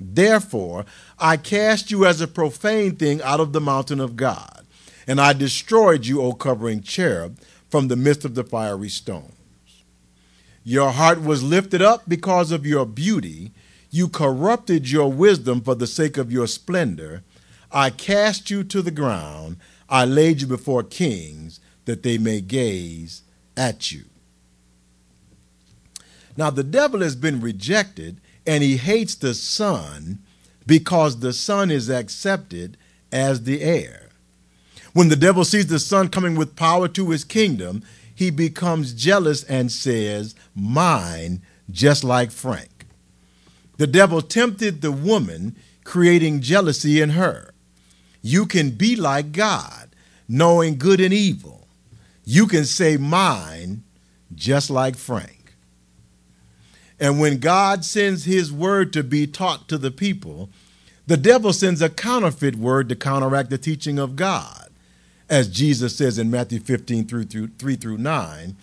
Therefore, 0.00 0.86
I 1.18 1.36
cast 1.36 1.90
you 1.90 2.06
as 2.06 2.20
a 2.20 2.26
profane 2.26 2.96
thing 2.96 3.20
out 3.22 3.38
of 3.38 3.52
the 3.52 3.60
mountain 3.60 4.00
of 4.00 4.16
God, 4.16 4.66
and 5.06 5.20
I 5.20 5.34
destroyed 5.34 6.06
you, 6.06 6.22
O 6.22 6.32
covering 6.32 6.80
cherub, 6.82 7.38
from 7.68 7.88
the 7.88 7.96
midst 7.96 8.24
of 8.24 8.34
the 8.34 8.44
fiery 8.44 8.88
stones. 8.88 9.34
Your 10.64 10.90
heart 10.90 11.22
was 11.22 11.42
lifted 11.42 11.82
up 11.82 12.04
because 12.08 12.50
of 12.50 12.66
your 12.66 12.86
beauty. 12.86 13.52
You 13.90 14.08
corrupted 14.08 14.90
your 14.90 15.12
wisdom 15.12 15.60
for 15.60 15.74
the 15.74 15.86
sake 15.86 16.16
of 16.16 16.32
your 16.32 16.46
splendor. 16.46 17.22
I 17.70 17.90
cast 17.90 18.50
you 18.50 18.64
to 18.64 18.82
the 18.82 18.90
ground. 18.90 19.56
I 19.88 20.04
laid 20.04 20.40
you 20.40 20.46
before 20.46 20.82
kings 20.82 21.60
that 21.84 22.02
they 22.02 22.18
may 22.18 22.40
gaze 22.40 23.22
at 23.56 23.90
you. 23.90 24.04
Now, 26.36 26.50
the 26.50 26.64
devil 26.64 27.00
has 27.00 27.16
been 27.16 27.40
rejected 27.40 28.20
and 28.46 28.62
he 28.62 28.76
hates 28.76 29.14
the 29.14 29.34
Son 29.34 30.18
because 30.66 31.20
the 31.20 31.32
Son 31.32 31.70
is 31.70 31.90
accepted 31.90 32.76
as 33.12 33.42
the 33.42 33.62
heir. 33.62 34.10
When 34.92 35.08
the 35.08 35.16
devil 35.16 35.44
sees 35.44 35.66
the 35.66 35.78
Son 35.78 36.08
coming 36.08 36.36
with 36.36 36.56
power 36.56 36.88
to 36.88 37.10
his 37.10 37.24
kingdom, 37.24 37.82
he 38.14 38.30
becomes 38.30 38.92
jealous 38.92 39.44
and 39.44 39.70
says, 39.70 40.34
Mine, 40.54 41.42
just 41.70 42.04
like 42.04 42.30
Frank. 42.30 42.86
The 43.78 43.86
devil 43.86 44.20
tempted 44.20 44.82
the 44.82 44.92
woman, 44.92 45.56
creating 45.84 46.42
jealousy 46.42 47.00
in 47.00 47.10
her. 47.10 47.54
You 48.20 48.46
can 48.46 48.70
be 48.70 48.94
like 48.96 49.32
God, 49.32 49.88
knowing 50.28 50.76
good 50.76 51.00
and 51.00 51.14
evil. 51.14 51.66
You 52.24 52.46
can 52.46 52.64
say, 52.64 52.96
Mine, 52.96 53.82
just 54.34 54.70
like 54.70 54.96
Frank. 54.96 55.39
And 57.00 57.18
when 57.18 57.38
God 57.38 57.84
sends 57.84 58.24
his 58.24 58.52
word 58.52 58.92
to 58.92 59.02
be 59.02 59.26
taught 59.26 59.68
to 59.68 59.78
the 59.78 59.90
people, 59.90 60.50
the 61.06 61.16
devil 61.16 61.52
sends 61.52 61.80
a 61.80 61.88
counterfeit 61.88 62.56
word 62.56 62.90
to 62.90 62.94
counteract 62.94 63.48
the 63.48 63.58
teaching 63.58 63.98
of 63.98 64.14
God. 64.14 64.68
As 65.28 65.48
Jesus 65.48 65.96
says 65.96 66.18
in 66.18 66.30
Matthew 66.30 66.60
15 66.60 67.06
through, 67.06 67.24
through 67.24 67.48
3 67.58 67.76
through 67.76 67.98
9, 67.98 68.56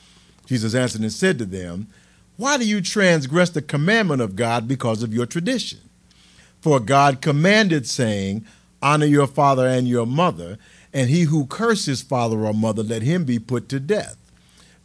Jesus 0.46 0.76
answered 0.76 1.02
and 1.02 1.12
said 1.12 1.40
to 1.40 1.46
them, 1.46 1.88
Why 2.38 2.58
do 2.58 2.68
you 2.68 2.80
transgress 2.80 3.50
the 3.50 3.62
commandment 3.62 4.22
of 4.22 4.36
God 4.36 4.68
because 4.68 5.02
of 5.02 5.14
your 5.14 5.26
tradition? 5.26 5.80
For 6.62 6.80
God 6.80 7.22
commanded, 7.22 7.88
saying, 7.88 8.46
Honor 8.82 9.06
your 9.08 9.28
father 9.28 9.68
and 9.68 9.88
your 9.88 10.06
mother, 10.06 10.58
and 10.94 11.10
he 11.10 11.24
who 11.24 11.48
curses 11.48 12.02
father 12.02 12.46
or 12.46 12.54
mother, 12.54 12.84
let 12.84 13.02
him 13.02 13.26
be 13.26 13.40
put 13.40 13.68
to 13.70 13.80
death. 13.80 14.18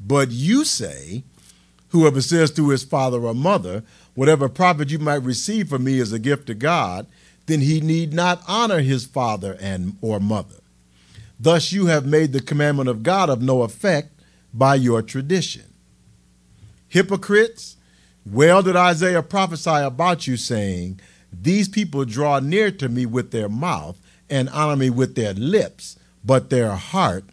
But 0.01 0.31
you 0.31 0.65
say, 0.65 1.25
Whoever 1.93 2.23
says 2.23 2.51
to 2.53 2.71
his 2.71 2.85
father 2.85 3.21
or 3.21 3.35
mother, 3.35 3.85
Whatever 4.15 4.49
profit 4.49 4.91
you 4.91 4.99
might 4.99 5.23
receive 5.23 5.69
from 5.69 5.85
me 5.85 5.99
is 5.99 6.13
a 6.13 6.19
gift 6.19 6.47
to 6.47 6.55
God, 6.55 7.07
then 7.47 7.61
he 7.61 7.81
need 7.83 8.15
not 8.15 8.43
honor 8.49 8.81
his 8.81 9.05
father 9.05 9.59
and 9.61 9.97
or 10.01 10.19
mother. 10.19 10.57
Thus 11.39 11.71
you 11.71 11.87
have 11.87 12.07
made 12.07 12.33
the 12.33 12.41
commandment 12.41 12.89
of 12.89 13.03
God 13.03 13.29
of 13.29 13.43
no 13.43 13.63
effect 13.63 14.21
by 14.55 14.75
your 14.75 15.03
tradition. 15.03 15.75
Hypocrites, 16.89 17.77
well 18.25 18.63
did 18.63 18.77
Isaiah 18.77 19.23
prophesy 19.23 19.71
about 19.71 20.27
you, 20.27 20.39
saying, 20.39 20.99
These 21.31 21.69
people 21.69 22.07
draw 22.07 22.39
near 22.39 22.71
to 22.71 22.89
me 22.89 23.05
with 23.05 23.33
their 23.33 23.51
mouth 23.51 23.99
and 24.31 24.49
honor 24.49 24.77
me 24.77 24.89
with 24.89 25.15
their 25.15 25.35
lips, 25.35 25.99
but 26.25 26.49
their 26.49 26.73
heart 26.73 27.25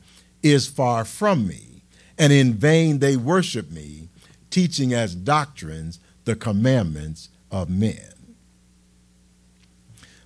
is 0.44 0.68
far 0.68 1.06
from 1.06 1.48
me, 1.48 1.84
and 2.18 2.34
in 2.34 2.56
vain 2.56 3.00
they 3.00 3.16
worship 3.16 3.72
me 3.72 4.09
teaching 4.50 4.94
as 4.94 5.16
doctrines 5.16 6.00
the 6.26 6.36
commandments 6.36 7.30
of 7.52 7.70
men. 7.70 8.14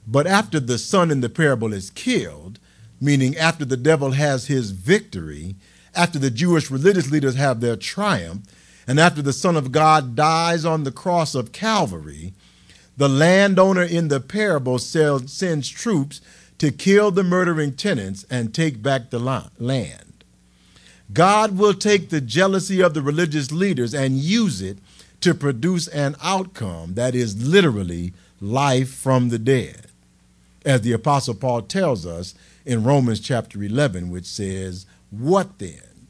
But 0.06 0.28
after 0.28 0.60
the 0.60 0.78
son 0.78 1.12
in 1.12 1.22
the 1.22 1.30
parable 1.30 1.74
is 1.74 1.90
killed, 1.90 2.60
meaning 3.00 3.38
after 3.38 3.66
the 3.66 3.78
devil 3.78 4.12
has 4.12 4.48
his 4.48 4.72
victory, 4.72 5.56
after 5.96 6.20
the 6.20 6.32
Jewish 6.32 6.72
religious 6.72 7.12
leaders 7.12 7.36
have 7.36 7.62
their 7.62 7.76
triumph, 7.76 8.44
and 8.88 9.00
after 9.00 9.22
the 9.22 9.34
Son 9.34 9.56
of 9.56 9.72
God 9.72 10.16
dies 10.16 10.66
on 10.66 10.84
the 10.84 10.92
cross 10.92 11.36
of 11.36 11.52
Calvary, 11.52 12.34
the 12.98 13.10
landowner 13.10 13.84
in 13.84 14.10
the 14.10 14.20
parable 14.20 14.78
sends 14.78 15.70
troops 15.70 16.22
to 16.58 16.72
kill 16.72 17.12
the 17.12 17.24
murdering 17.24 17.76
tenants 17.76 18.26
and 18.30 18.54
take 18.54 18.82
back 18.82 19.10
the 19.10 19.20
land. 19.20 20.13
God 21.12 21.58
will 21.58 21.74
take 21.74 22.10
the 22.10 22.22
jealousy 22.22 22.82
of 22.82 22.94
the 22.94 23.02
religious 23.02 23.52
leaders 23.52 23.94
and 23.94 24.18
use 24.18 24.62
it 24.62 24.78
to 25.22 25.34
produce 25.34 25.88
an 25.88 26.16
outcome 26.22 26.96
that 26.96 27.16
is 27.16 27.48
literally 27.48 28.14
life 28.40 28.94
from 28.94 29.30
the 29.30 29.40
dead. 29.40 29.88
As 30.66 30.82
the 30.82 30.94
Apostle 30.94 31.36
Paul 31.36 31.64
tells 31.64 32.06
us 32.06 32.36
in 32.66 32.84
Romans 32.84 33.20
chapter 33.20 33.62
11, 33.62 34.10
which 34.10 34.26
says, 34.26 34.86
What 35.12 35.60
then? 35.60 36.08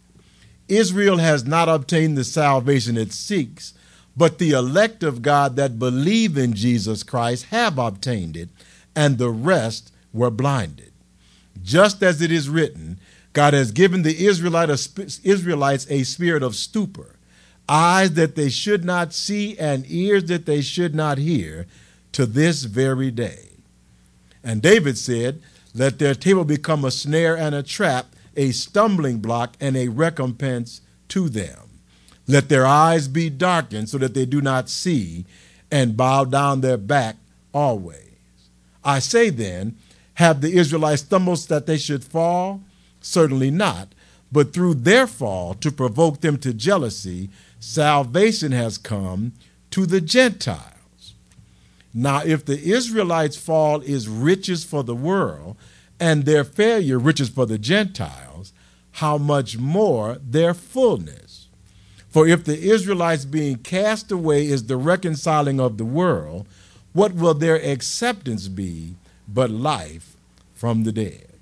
Israel 0.67 1.17
has 1.17 1.45
not 1.45 1.69
obtained 1.69 2.17
the 2.17 2.23
salvation 2.23 2.97
it 2.97 3.11
seeks, 3.11 3.73
but 4.15 4.37
the 4.37 4.51
elect 4.51 5.03
of 5.03 5.21
God 5.21 5.55
that 5.55 5.79
believe 5.79 6.37
in 6.37 6.53
Jesus 6.53 7.03
Christ 7.03 7.45
have 7.45 7.77
obtained 7.77 8.37
it, 8.37 8.49
and 8.95 9.17
the 9.17 9.29
rest 9.29 9.91
were 10.13 10.31
blinded. 10.31 10.91
Just 11.61 12.01
as 12.03 12.21
it 12.21 12.31
is 12.31 12.49
written, 12.49 12.99
God 13.33 13.53
has 13.55 13.71
given 13.71 14.03
the 14.03 14.25
Israelites 14.25 15.87
a 15.89 16.03
spirit 16.03 16.43
of 16.43 16.55
stupor, 16.55 17.15
eyes 17.67 18.13
that 18.13 18.35
they 18.35 18.49
should 18.49 18.85
not 18.85 19.13
see 19.13 19.57
and 19.57 19.85
ears 19.87 20.25
that 20.25 20.45
they 20.45 20.61
should 20.61 20.93
not 20.93 21.17
hear 21.17 21.65
to 22.11 22.27
this 22.27 22.63
very 22.63 23.09
day. 23.11 23.49
And 24.43 24.61
David 24.61 24.97
said, 24.97 25.41
Let 25.73 25.97
their 25.99 26.13
table 26.13 26.45
become 26.45 26.85
a 26.85 26.91
snare 26.91 27.35
and 27.35 27.55
a 27.55 27.63
trap, 27.63 28.07
a 28.35 28.51
stumbling 28.51 29.17
block 29.17 29.55
and 29.59 29.75
a 29.75 29.87
recompense 29.87 30.81
to 31.09 31.27
them. 31.27 31.57
Let 32.27 32.49
their 32.49 32.65
eyes 32.65 33.07
be 33.07 33.29
darkened 33.29 33.89
so 33.89 33.97
that 33.97 34.13
they 34.13 34.25
do 34.25 34.41
not 34.41 34.69
see, 34.69 35.25
and 35.71 35.97
bow 35.97 36.25
down 36.25 36.61
their 36.61 36.77
back 36.77 37.15
always. 37.53 37.99
I 38.83 38.99
say 38.99 39.29
then, 39.29 39.77
have 40.15 40.41
the 40.41 40.53
Israelites 40.53 41.01
stumbled 41.01 41.39
that 41.49 41.65
they 41.65 41.77
should 41.77 42.03
fall? 42.03 42.61
Certainly 43.03 43.51
not. 43.51 43.89
But 44.31 44.51
through 44.51 44.75
their 44.75 45.05
fall, 45.05 45.53
to 45.55 45.71
provoke 45.71 46.21
them 46.21 46.37
to 46.39 46.53
jealousy, 46.53 47.29
salvation 47.59 48.51
has 48.51 48.79
come 48.79 49.33
to 49.69 49.85
the 49.85 50.01
Gentiles. 50.01 51.13
Now, 51.93 52.23
if 52.23 52.43
the 52.43 52.59
Israelites' 52.59 53.37
fall 53.37 53.81
is 53.81 54.09
riches 54.09 54.63
for 54.63 54.83
the 54.83 54.95
world, 54.95 55.55
and 55.99 56.25
their 56.25 56.43
failure 56.43 56.97
riches 56.97 57.29
for 57.29 57.45
the 57.45 57.59
Gentiles, 57.59 58.51
how 58.93 59.17
much 59.17 59.57
more 59.57 60.17
their 60.21 60.53
fullness? 60.53 61.47
For 62.09 62.27
if 62.27 62.43
the 62.43 62.59
Israelites 62.59 63.25
being 63.25 63.57
cast 63.57 64.11
away 64.11 64.47
is 64.47 64.65
the 64.65 64.77
reconciling 64.77 65.59
of 65.59 65.77
the 65.77 65.85
world, 65.85 66.47
what 66.93 67.13
will 67.13 67.33
their 67.33 67.55
acceptance 67.55 68.47
be 68.47 68.95
but 69.27 69.49
life 69.49 70.15
from 70.53 70.83
the 70.83 70.91
dead? 70.91 71.32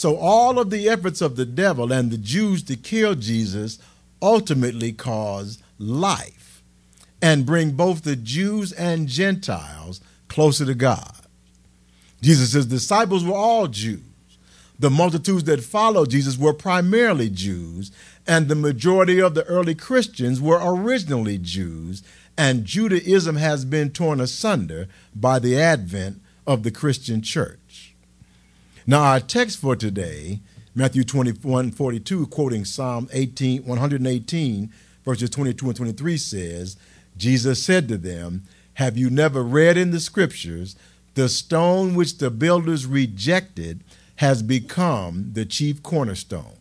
So, 0.00 0.16
all 0.16 0.58
of 0.58 0.70
the 0.70 0.88
efforts 0.88 1.20
of 1.20 1.36
the 1.36 1.44
devil 1.44 1.92
and 1.92 2.10
the 2.10 2.16
Jews 2.16 2.62
to 2.62 2.76
kill 2.76 3.14
Jesus 3.14 3.78
ultimately 4.22 4.92
cause 4.92 5.58
life 5.78 6.62
and 7.20 7.44
bring 7.44 7.72
both 7.72 8.02
the 8.02 8.16
Jews 8.16 8.72
and 8.72 9.08
Gentiles 9.08 10.00
closer 10.26 10.64
to 10.64 10.74
God. 10.74 11.12
Jesus' 12.22 12.64
disciples 12.64 13.26
were 13.26 13.36
all 13.36 13.66
Jews. 13.66 14.00
The 14.78 14.88
multitudes 14.88 15.44
that 15.44 15.62
followed 15.62 16.08
Jesus 16.08 16.38
were 16.38 16.54
primarily 16.54 17.28
Jews, 17.28 17.92
and 18.26 18.48
the 18.48 18.54
majority 18.54 19.20
of 19.20 19.34
the 19.34 19.44
early 19.44 19.74
Christians 19.74 20.40
were 20.40 20.62
originally 20.62 21.36
Jews, 21.36 22.02
and 22.38 22.64
Judaism 22.64 23.36
has 23.36 23.66
been 23.66 23.90
torn 23.90 24.18
asunder 24.18 24.88
by 25.14 25.38
the 25.38 25.60
advent 25.60 26.22
of 26.46 26.62
the 26.62 26.70
Christian 26.70 27.20
church. 27.20 27.59
Now, 28.90 29.02
our 29.02 29.20
text 29.20 29.60
for 29.60 29.76
today, 29.76 30.40
Matthew 30.74 31.04
21 31.04 31.70
42, 31.70 32.26
quoting 32.26 32.64
Psalm 32.64 33.08
18, 33.12 33.64
118, 33.64 34.72
verses 35.04 35.30
22 35.30 35.66
and 35.66 35.76
23, 35.76 36.16
says, 36.16 36.76
Jesus 37.16 37.62
said 37.62 37.86
to 37.86 37.96
them, 37.96 38.42
Have 38.74 38.98
you 38.98 39.08
never 39.08 39.44
read 39.44 39.76
in 39.76 39.92
the 39.92 40.00
scriptures, 40.00 40.74
the 41.14 41.28
stone 41.28 41.94
which 41.94 42.18
the 42.18 42.30
builders 42.30 42.84
rejected 42.84 43.84
has 44.16 44.42
become 44.42 45.34
the 45.34 45.44
chief 45.44 45.84
cornerstone? 45.84 46.58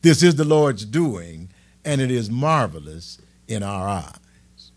This 0.00 0.20
is 0.24 0.34
the 0.34 0.44
Lord's 0.44 0.84
doing, 0.84 1.48
and 1.84 2.00
it 2.00 2.10
is 2.10 2.28
marvelous 2.28 3.20
in 3.46 3.62
our 3.62 3.86
eyes. 3.86 4.72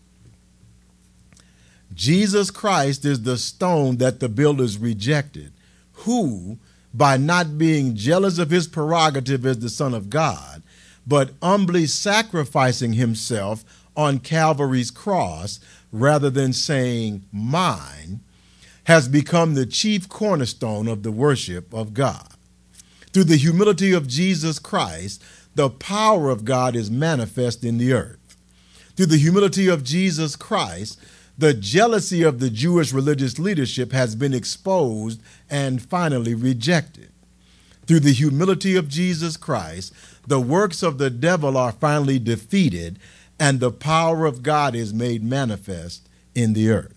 Jesus 1.92 2.52
Christ 2.52 3.04
is 3.04 3.24
the 3.24 3.38
stone 3.38 3.96
that 3.96 4.20
the 4.20 4.28
builders 4.28 4.78
rejected, 4.78 5.50
who, 5.92 6.58
by 6.96 7.16
not 7.16 7.58
being 7.58 7.94
jealous 7.94 8.38
of 8.38 8.50
his 8.50 8.66
prerogative 8.66 9.44
as 9.44 9.58
the 9.58 9.68
Son 9.68 9.92
of 9.92 10.08
God, 10.08 10.62
but 11.06 11.32
humbly 11.42 11.86
sacrificing 11.86 12.94
himself 12.94 13.64
on 13.94 14.18
Calvary's 14.18 14.90
cross 14.90 15.60
rather 15.92 16.30
than 16.30 16.52
saying, 16.52 17.24
Mine, 17.30 18.20
has 18.84 19.08
become 19.08 19.54
the 19.54 19.66
chief 19.66 20.08
cornerstone 20.08 20.88
of 20.88 21.02
the 21.02 21.12
worship 21.12 21.74
of 21.74 21.92
God. 21.92 22.28
Through 23.12 23.24
the 23.24 23.36
humility 23.36 23.92
of 23.92 24.06
Jesus 24.06 24.58
Christ, 24.58 25.22
the 25.54 25.70
power 25.70 26.30
of 26.30 26.44
God 26.44 26.76
is 26.76 26.90
manifest 26.90 27.64
in 27.64 27.78
the 27.78 27.92
earth. 27.92 28.18
Through 28.94 29.06
the 29.06 29.18
humility 29.18 29.68
of 29.68 29.84
Jesus 29.84 30.36
Christ, 30.36 31.00
the 31.38 31.54
jealousy 31.54 32.22
of 32.22 32.38
the 32.38 32.50
Jewish 32.50 32.92
religious 32.92 33.38
leadership 33.38 33.92
has 33.92 34.14
been 34.14 34.32
exposed 34.32 35.20
and 35.50 35.82
finally 35.82 36.34
rejected. 36.34 37.10
Through 37.86 38.00
the 38.00 38.12
humility 38.12 38.74
of 38.74 38.88
Jesus 38.88 39.36
Christ, 39.36 39.92
the 40.26 40.40
works 40.40 40.82
of 40.82 40.98
the 40.98 41.10
devil 41.10 41.56
are 41.56 41.72
finally 41.72 42.18
defeated 42.18 42.98
and 43.38 43.60
the 43.60 43.70
power 43.70 44.24
of 44.24 44.42
God 44.42 44.74
is 44.74 44.94
made 44.94 45.22
manifest 45.22 46.08
in 46.34 46.54
the 46.54 46.70
earth. 46.70 46.94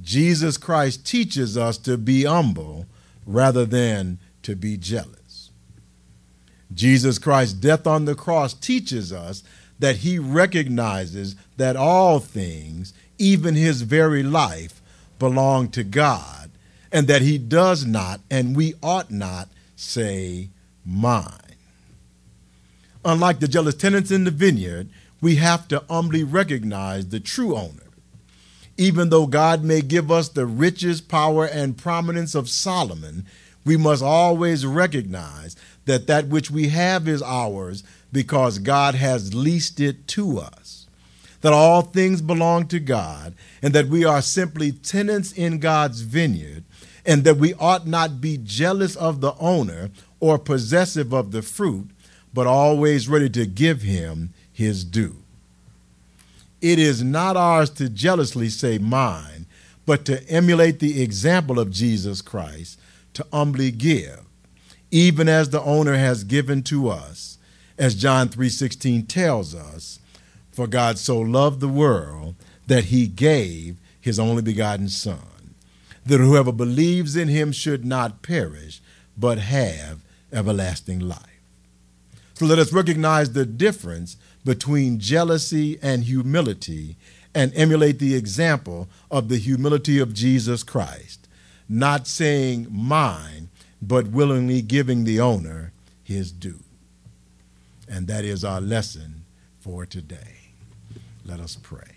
Jesus 0.00 0.56
Christ 0.56 1.04
teaches 1.04 1.58
us 1.58 1.76
to 1.78 1.98
be 1.98 2.24
humble 2.24 2.86
rather 3.26 3.66
than 3.66 4.18
to 4.42 4.56
be 4.56 4.76
jealous. 4.76 5.50
Jesus 6.72 7.18
Christ's 7.18 7.54
death 7.54 7.86
on 7.86 8.04
the 8.04 8.14
cross 8.14 8.54
teaches 8.54 9.12
us 9.12 9.42
that 9.80 9.96
he 9.96 10.18
recognizes 10.18 11.34
that 11.56 11.74
all 11.74 12.20
things, 12.20 12.94
even 13.18 13.54
his 13.54 13.82
very 13.82 14.22
life, 14.22 14.80
belong 15.18 15.68
to 15.70 15.82
God, 15.82 16.50
and 16.92 17.08
that 17.08 17.22
he 17.22 17.38
does 17.38 17.84
not 17.84 18.20
and 18.30 18.56
we 18.56 18.74
ought 18.82 19.10
not 19.10 19.48
say, 19.74 20.48
Mine. 20.84 21.56
Unlike 23.04 23.40
the 23.40 23.48
jealous 23.48 23.74
tenants 23.74 24.10
in 24.10 24.24
the 24.24 24.30
vineyard, 24.30 24.88
we 25.20 25.36
have 25.36 25.68
to 25.68 25.84
humbly 25.88 26.24
recognize 26.24 27.08
the 27.08 27.20
true 27.20 27.56
owner. 27.56 27.82
Even 28.76 29.10
though 29.10 29.26
God 29.26 29.62
may 29.62 29.82
give 29.82 30.10
us 30.10 30.28
the 30.28 30.46
riches, 30.46 31.00
power, 31.00 31.44
and 31.44 31.76
prominence 31.76 32.34
of 32.34 32.48
Solomon, 32.48 33.26
we 33.64 33.76
must 33.76 34.02
always 34.02 34.64
recognize 34.64 35.54
that 35.84 36.06
that 36.06 36.28
which 36.28 36.50
we 36.50 36.68
have 36.68 37.06
is 37.06 37.22
ours 37.22 37.82
because 38.12 38.58
God 38.58 38.94
has 38.94 39.34
leased 39.34 39.80
it 39.80 40.06
to 40.08 40.38
us. 40.38 40.86
That 41.40 41.52
all 41.52 41.82
things 41.82 42.20
belong 42.20 42.66
to 42.68 42.80
God, 42.80 43.34
and 43.62 43.72
that 43.74 43.86
we 43.86 44.04
are 44.04 44.20
simply 44.20 44.72
tenants 44.72 45.32
in 45.32 45.58
God's 45.58 46.02
vineyard, 46.02 46.64
and 47.06 47.24
that 47.24 47.38
we 47.38 47.54
ought 47.54 47.86
not 47.86 48.20
be 48.20 48.36
jealous 48.36 48.94
of 48.96 49.20
the 49.20 49.34
owner 49.38 49.90
or 50.18 50.38
possessive 50.38 51.14
of 51.14 51.32
the 51.32 51.40
fruit, 51.40 51.88
but 52.34 52.46
always 52.46 53.08
ready 53.08 53.30
to 53.30 53.46
give 53.46 53.82
him 53.82 54.34
his 54.52 54.84
due. 54.84 55.16
It 56.60 56.78
is 56.78 57.02
not 57.02 57.38
ours 57.38 57.70
to 57.70 57.88
jealously 57.88 58.50
say 58.50 58.76
mine, 58.76 59.46
but 59.86 60.04
to 60.04 60.28
emulate 60.28 60.78
the 60.78 61.02
example 61.02 61.58
of 61.58 61.70
Jesus 61.70 62.20
Christ, 62.20 62.78
to 63.14 63.26
humbly 63.32 63.70
give, 63.70 64.20
even 64.90 65.28
as 65.28 65.50
the 65.50 65.62
owner 65.62 65.96
has 65.96 66.22
given 66.22 66.62
to 66.64 66.88
us, 66.88 67.38
as 67.80 67.94
John 67.94 68.28
3:16 68.28 69.08
tells 69.08 69.54
us, 69.54 69.98
for 70.52 70.66
God 70.66 70.98
so 70.98 71.18
loved 71.18 71.60
the 71.60 71.68
world 71.68 72.34
that 72.66 72.84
he 72.84 73.06
gave 73.06 73.78
his 73.98 74.18
only 74.18 74.42
begotten 74.42 74.88
son, 74.88 75.54
that 76.04 76.20
whoever 76.20 76.52
believes 76.52 77.16
in 77.16 77.28
him 77.28 77.52
should 77.52 77.84
not 77.84 78.20
perish, 78.20 78.82
but 79.16 79.38
have 79.38 80.00
everlasting 80.30 81.00
life. 81.00 81.40
So 82.34 82.44
let 82.44 82.58
us 82.58 82.72
recognize 82.72 83.32
the 83.32 83.46
difference 83.46 84.16
between 84.44 85.00
jealousy 85.00 85.78
and 85.82 86.04
humility 86.04 86.96
and 87.34 87.52
emulate 87.54 87.98
the 87.98 88.14
example 88.14 88.88
of 89.10 89.28
the 89.28 89.38
humility 89.38 89.98
of 89.98 90.12
Jesus 90.12 90.62
Christ, 90.62 91.28
not 91.66 92.06
saying 92.06 92.66
mine, 92.70 93.48
but 93.80 94.08
willingly 94.08 94.60
giving 94.60 95.04
the 95.04 95.18
owner 95.20 95.72
his 96.02 96.30
due. 96.30 96.60
And 97.90 98.06
that 98.06 98.24
is 98.24 98.44
our 98.44 98.60
lesson 98.60 99.24
for 99.58 99.84
today. 99.84 100.52
Let 101.26 101.40
us 101.40 101.58
pray. 101.60 101.96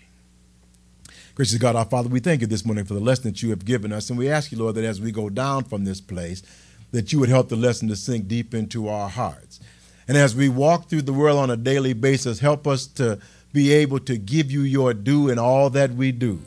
Gracious 1.36 1.58
God, 1.58 1.76
our 1.76 1.84
Father, 1.84 2.08
we 2.08 2.18
thank 2.18 2.40
you 2.40 2.48
this 2.48 2.66
morning 2.66 2.84
for 2.84 2.94
the 2.94 3.00
lesson 3.00 3.24
that 3.30 3.42
you 3.42 3.50
have 3.50 3.64
given 3.64 3.92
us. 3.92 4.10
And 4.10 4.18
we 4.18 4.28
ask 4.28 4.50
you, 4.50 4.58
Lord, 4.58 4.74
that 4.74 4.84
as 4.84 5.00
we 5.00 5.12
go 5.12 5.30
down 5.30 5.64
from 5.64 5.84
this 5.84 6.00
place, 6.00 6.42
that 6.90 7.12
you 7.12 7.20
would 7.20 7.28
help 7.28 7.48
the 7.48 7.56
lesson 7.56 7.88
to 7.88 7.96
sink 7.96 8.26
deep 8.26 8.54
into 8.54 8.88
our 8.88 9.08
hearts. 9.08 9.60
And 10.08 10.16
as 10.16 10.34
we 10.34 10.48
walk 10.48 10.88
through 10.88 11.02
the 11.02 11.12
world 11.12 11.38
on 11.38 11.50
a 11.50 11.56
daily 11.56 11.92
basis, 11.92 12.40
help 12.40 12.66
us 12.66 12.86
to 12.88 13.20
be 13.52 13.72
able 13.72 14.00
to 14.00 14.18
give 14.18 14.50
you 14.50 14.62
your 14.62 14.94
due 14.94 15.28
in 15.28 15.38
all 15.38 15.70
that 15.70 15.92
we 15.92 16.10
do. 16.10 16.40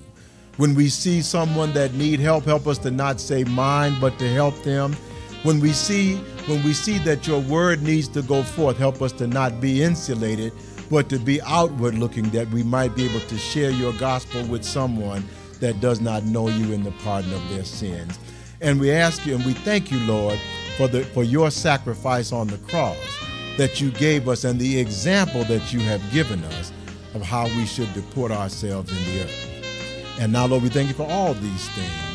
When 0.57 0.75
we 0.75 0.89
see 0.89 1.21
someone 1.21 1.73
that 1.73 1.93
need 1.93 2.19
help, 2.19 2.43
help 2.43 2.67
us 2.67 2.77
to 2.79 2.91
not 2.91 3.21
say 3.21 3.45
mine, 3.45 3.95
but 4.01 4.19
to 4.19 4.27
help 4.27 4.61
them. 4.63 4.93
When 5.43 5.59
we 5.61 5.71
see 5.71 6.19
when 6.47 6.63
we 6.63 6.73
see 6.73 6.97
that 6.99 7.27
your 7.27 7.41
word 7.41 7.81
needs 7.81 8.07
to 8.09 8.21
go 8.21 8.41
forth, 8.41 8.77
help 8.77 9.01
us 9.01 9.11
to 9.13 9.27
not 9.27 9.59
be 9.59 9.83
insulated, 9.83 10.53
but 10.89 11.09
to 11.09 11.19
be 11.19 11.41
outward 11.41 11.95
looking, 11.95 12.29
that 12.29 12.47
we 12.49 12.63
might 12.63 12.95
be 12.95 13.05
able 13.05 13.19
to 13.19 13.37
share 13.37 13.69
your 13.69 13.93
gospel 13.93 14.45
with 14.47 14.63
someone 14.63 15.25
that 15.59 15.81
does 15.81 15.99
not 15.99 16.23
know 16.23 16.47
you 16.47 16.73
in 16.73 16.83
the 16.83 16.91
pardon 17.03 17.33
of 17.33 17.49
their 17.49 17.65
sins. 17.65 18.17
And 18.61 18.79
we 18.79 18.91
ask 18.91 19.25
you 19.25 19.35
and 19.35 19.45
we 19.45 19.53
thank 19.53 19.91
you, 19.91 19.99
Lord, 20.07 20.39
for 20.77 20.87
the 20.87 21.03
for 21.03 21.23
your 21.23 21.51
sacrifice 21.51 22.31
on 22.31 22.47
the 22.47 22.57
cross 22.59 22.97
that 23.57 23.81
you 23.81 23.91
gave 23.91 24.29
us 24.29 24.43
and 24.43 24.59
the 24.59 24.79
example 24.79 25.43
that 25.45 25.73
you 25.73 25.79
have 25.81 26.01
given 26.11 26.43
us 26.45 26.71
of 27.13 27.21
how 27.21 27.45
we 27.45 27.65
should 27.65 27.91
deport 27.93 28.31
ourselves 28.31 28.91
in 28.91 29.13
the 29.13 29.23
earth. 29.23 30.17
And 30.19 30.31
now, 30.31 30.45
Lord, 30.45 30.63
we 30.63 30.69
thank 30.69 30.87
you 30.87 30.93
for 30.93 31.07
all 31.09 31.33
these 31.33 31.69
things. 31.69 32.06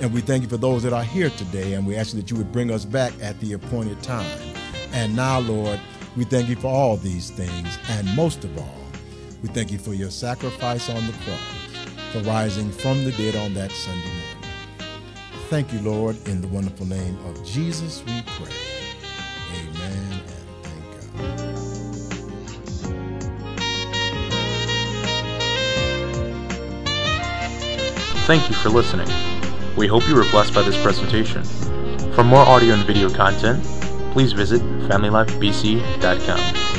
And 0.00 0.12
we 0.14 0.22
thank 0.22 0.42
you 0.42 0.48
for 0.48 0.56
those 0.56 0.82
that 0.84 0.94
are 0.94 1.04
here 1.04 1.28
today. 1.30 1.74
And 1.74 1.86
we 1.86 1.94
ask 1.94 2.14
you 2.14 2.20
that 2.22 2.30
you 2.30 2.36
would 2.38 2.50
bring 2.52 2.70
us 2.70 2.86
back 2.86 3.12
at 3.20 3.38
the 3.40 3.52
appointed 3.52 4.02
time. 4.02 4.38
And 4.92 5.14
now, 5.14 5.40
Lord, 5.40 5.78
we 6.16 6.24
thank 6.24 6.48
you 6.48 6.56
for 6.56 6.68
all 6.68 6.96
these 6.96 7.30
things. 7.30 7.78
And 7.90 8.16
most 8.16 8.44
of 8.44 8.56
all, 8.58 8.80
we 9.42 9.48
thank 9.50 9.70
you 9.70 9.78
for 9.78 9.92
your 9.92 10.10
sacrifice 10.10 10.88
on 10.88 11.06
the 11.06 11.12
cross, 11.12 11.38
for 12.12 12.20
rising 12.20 12.70
from 12.70 13.04
the 13.04 13.12
dead 13.12 13.36
on 13.36 13.52
that 13.54 13.70
Sunday 13.72 14.00
morning. 14.00 14.24
Thank 15.48 15.72
you, 15.72 15.80
Lord. 15.80 16.16
In 16.28 16.40
the 16.40 16.48
wonderful 16.48 16.86
name 16.86 17.18
of 17.26 17.44
Jesus, 17.44 18.02
we 18.06 18.22
pray. 18.22 18.52
Amen. 19.54 20.12
And 20.12 20.46
thank 20.62 20.84
God. 21.16 21.40
Thank 28.26 28.48
you 28.48 28.54
for 28.56 28.70
listening. 28.70 29.39
We 29.76 29.86
hope 29.86 30.06
you 30.08 30.14
were 30.14 30.28
blessed 30.30 30.54
by 30.54 30.62
this 30.62 30.80
presentation. 30.82 31.44
For 32.14 32.24
more 32.24 32.40
audio 32.40 32.74
and 32.74 32.84
video 32.84 33.08
content, 33.08 33.62
please 34.12 34.32
visit 34.32 34.60
FamilyLifeBC.com. 34.88 36.69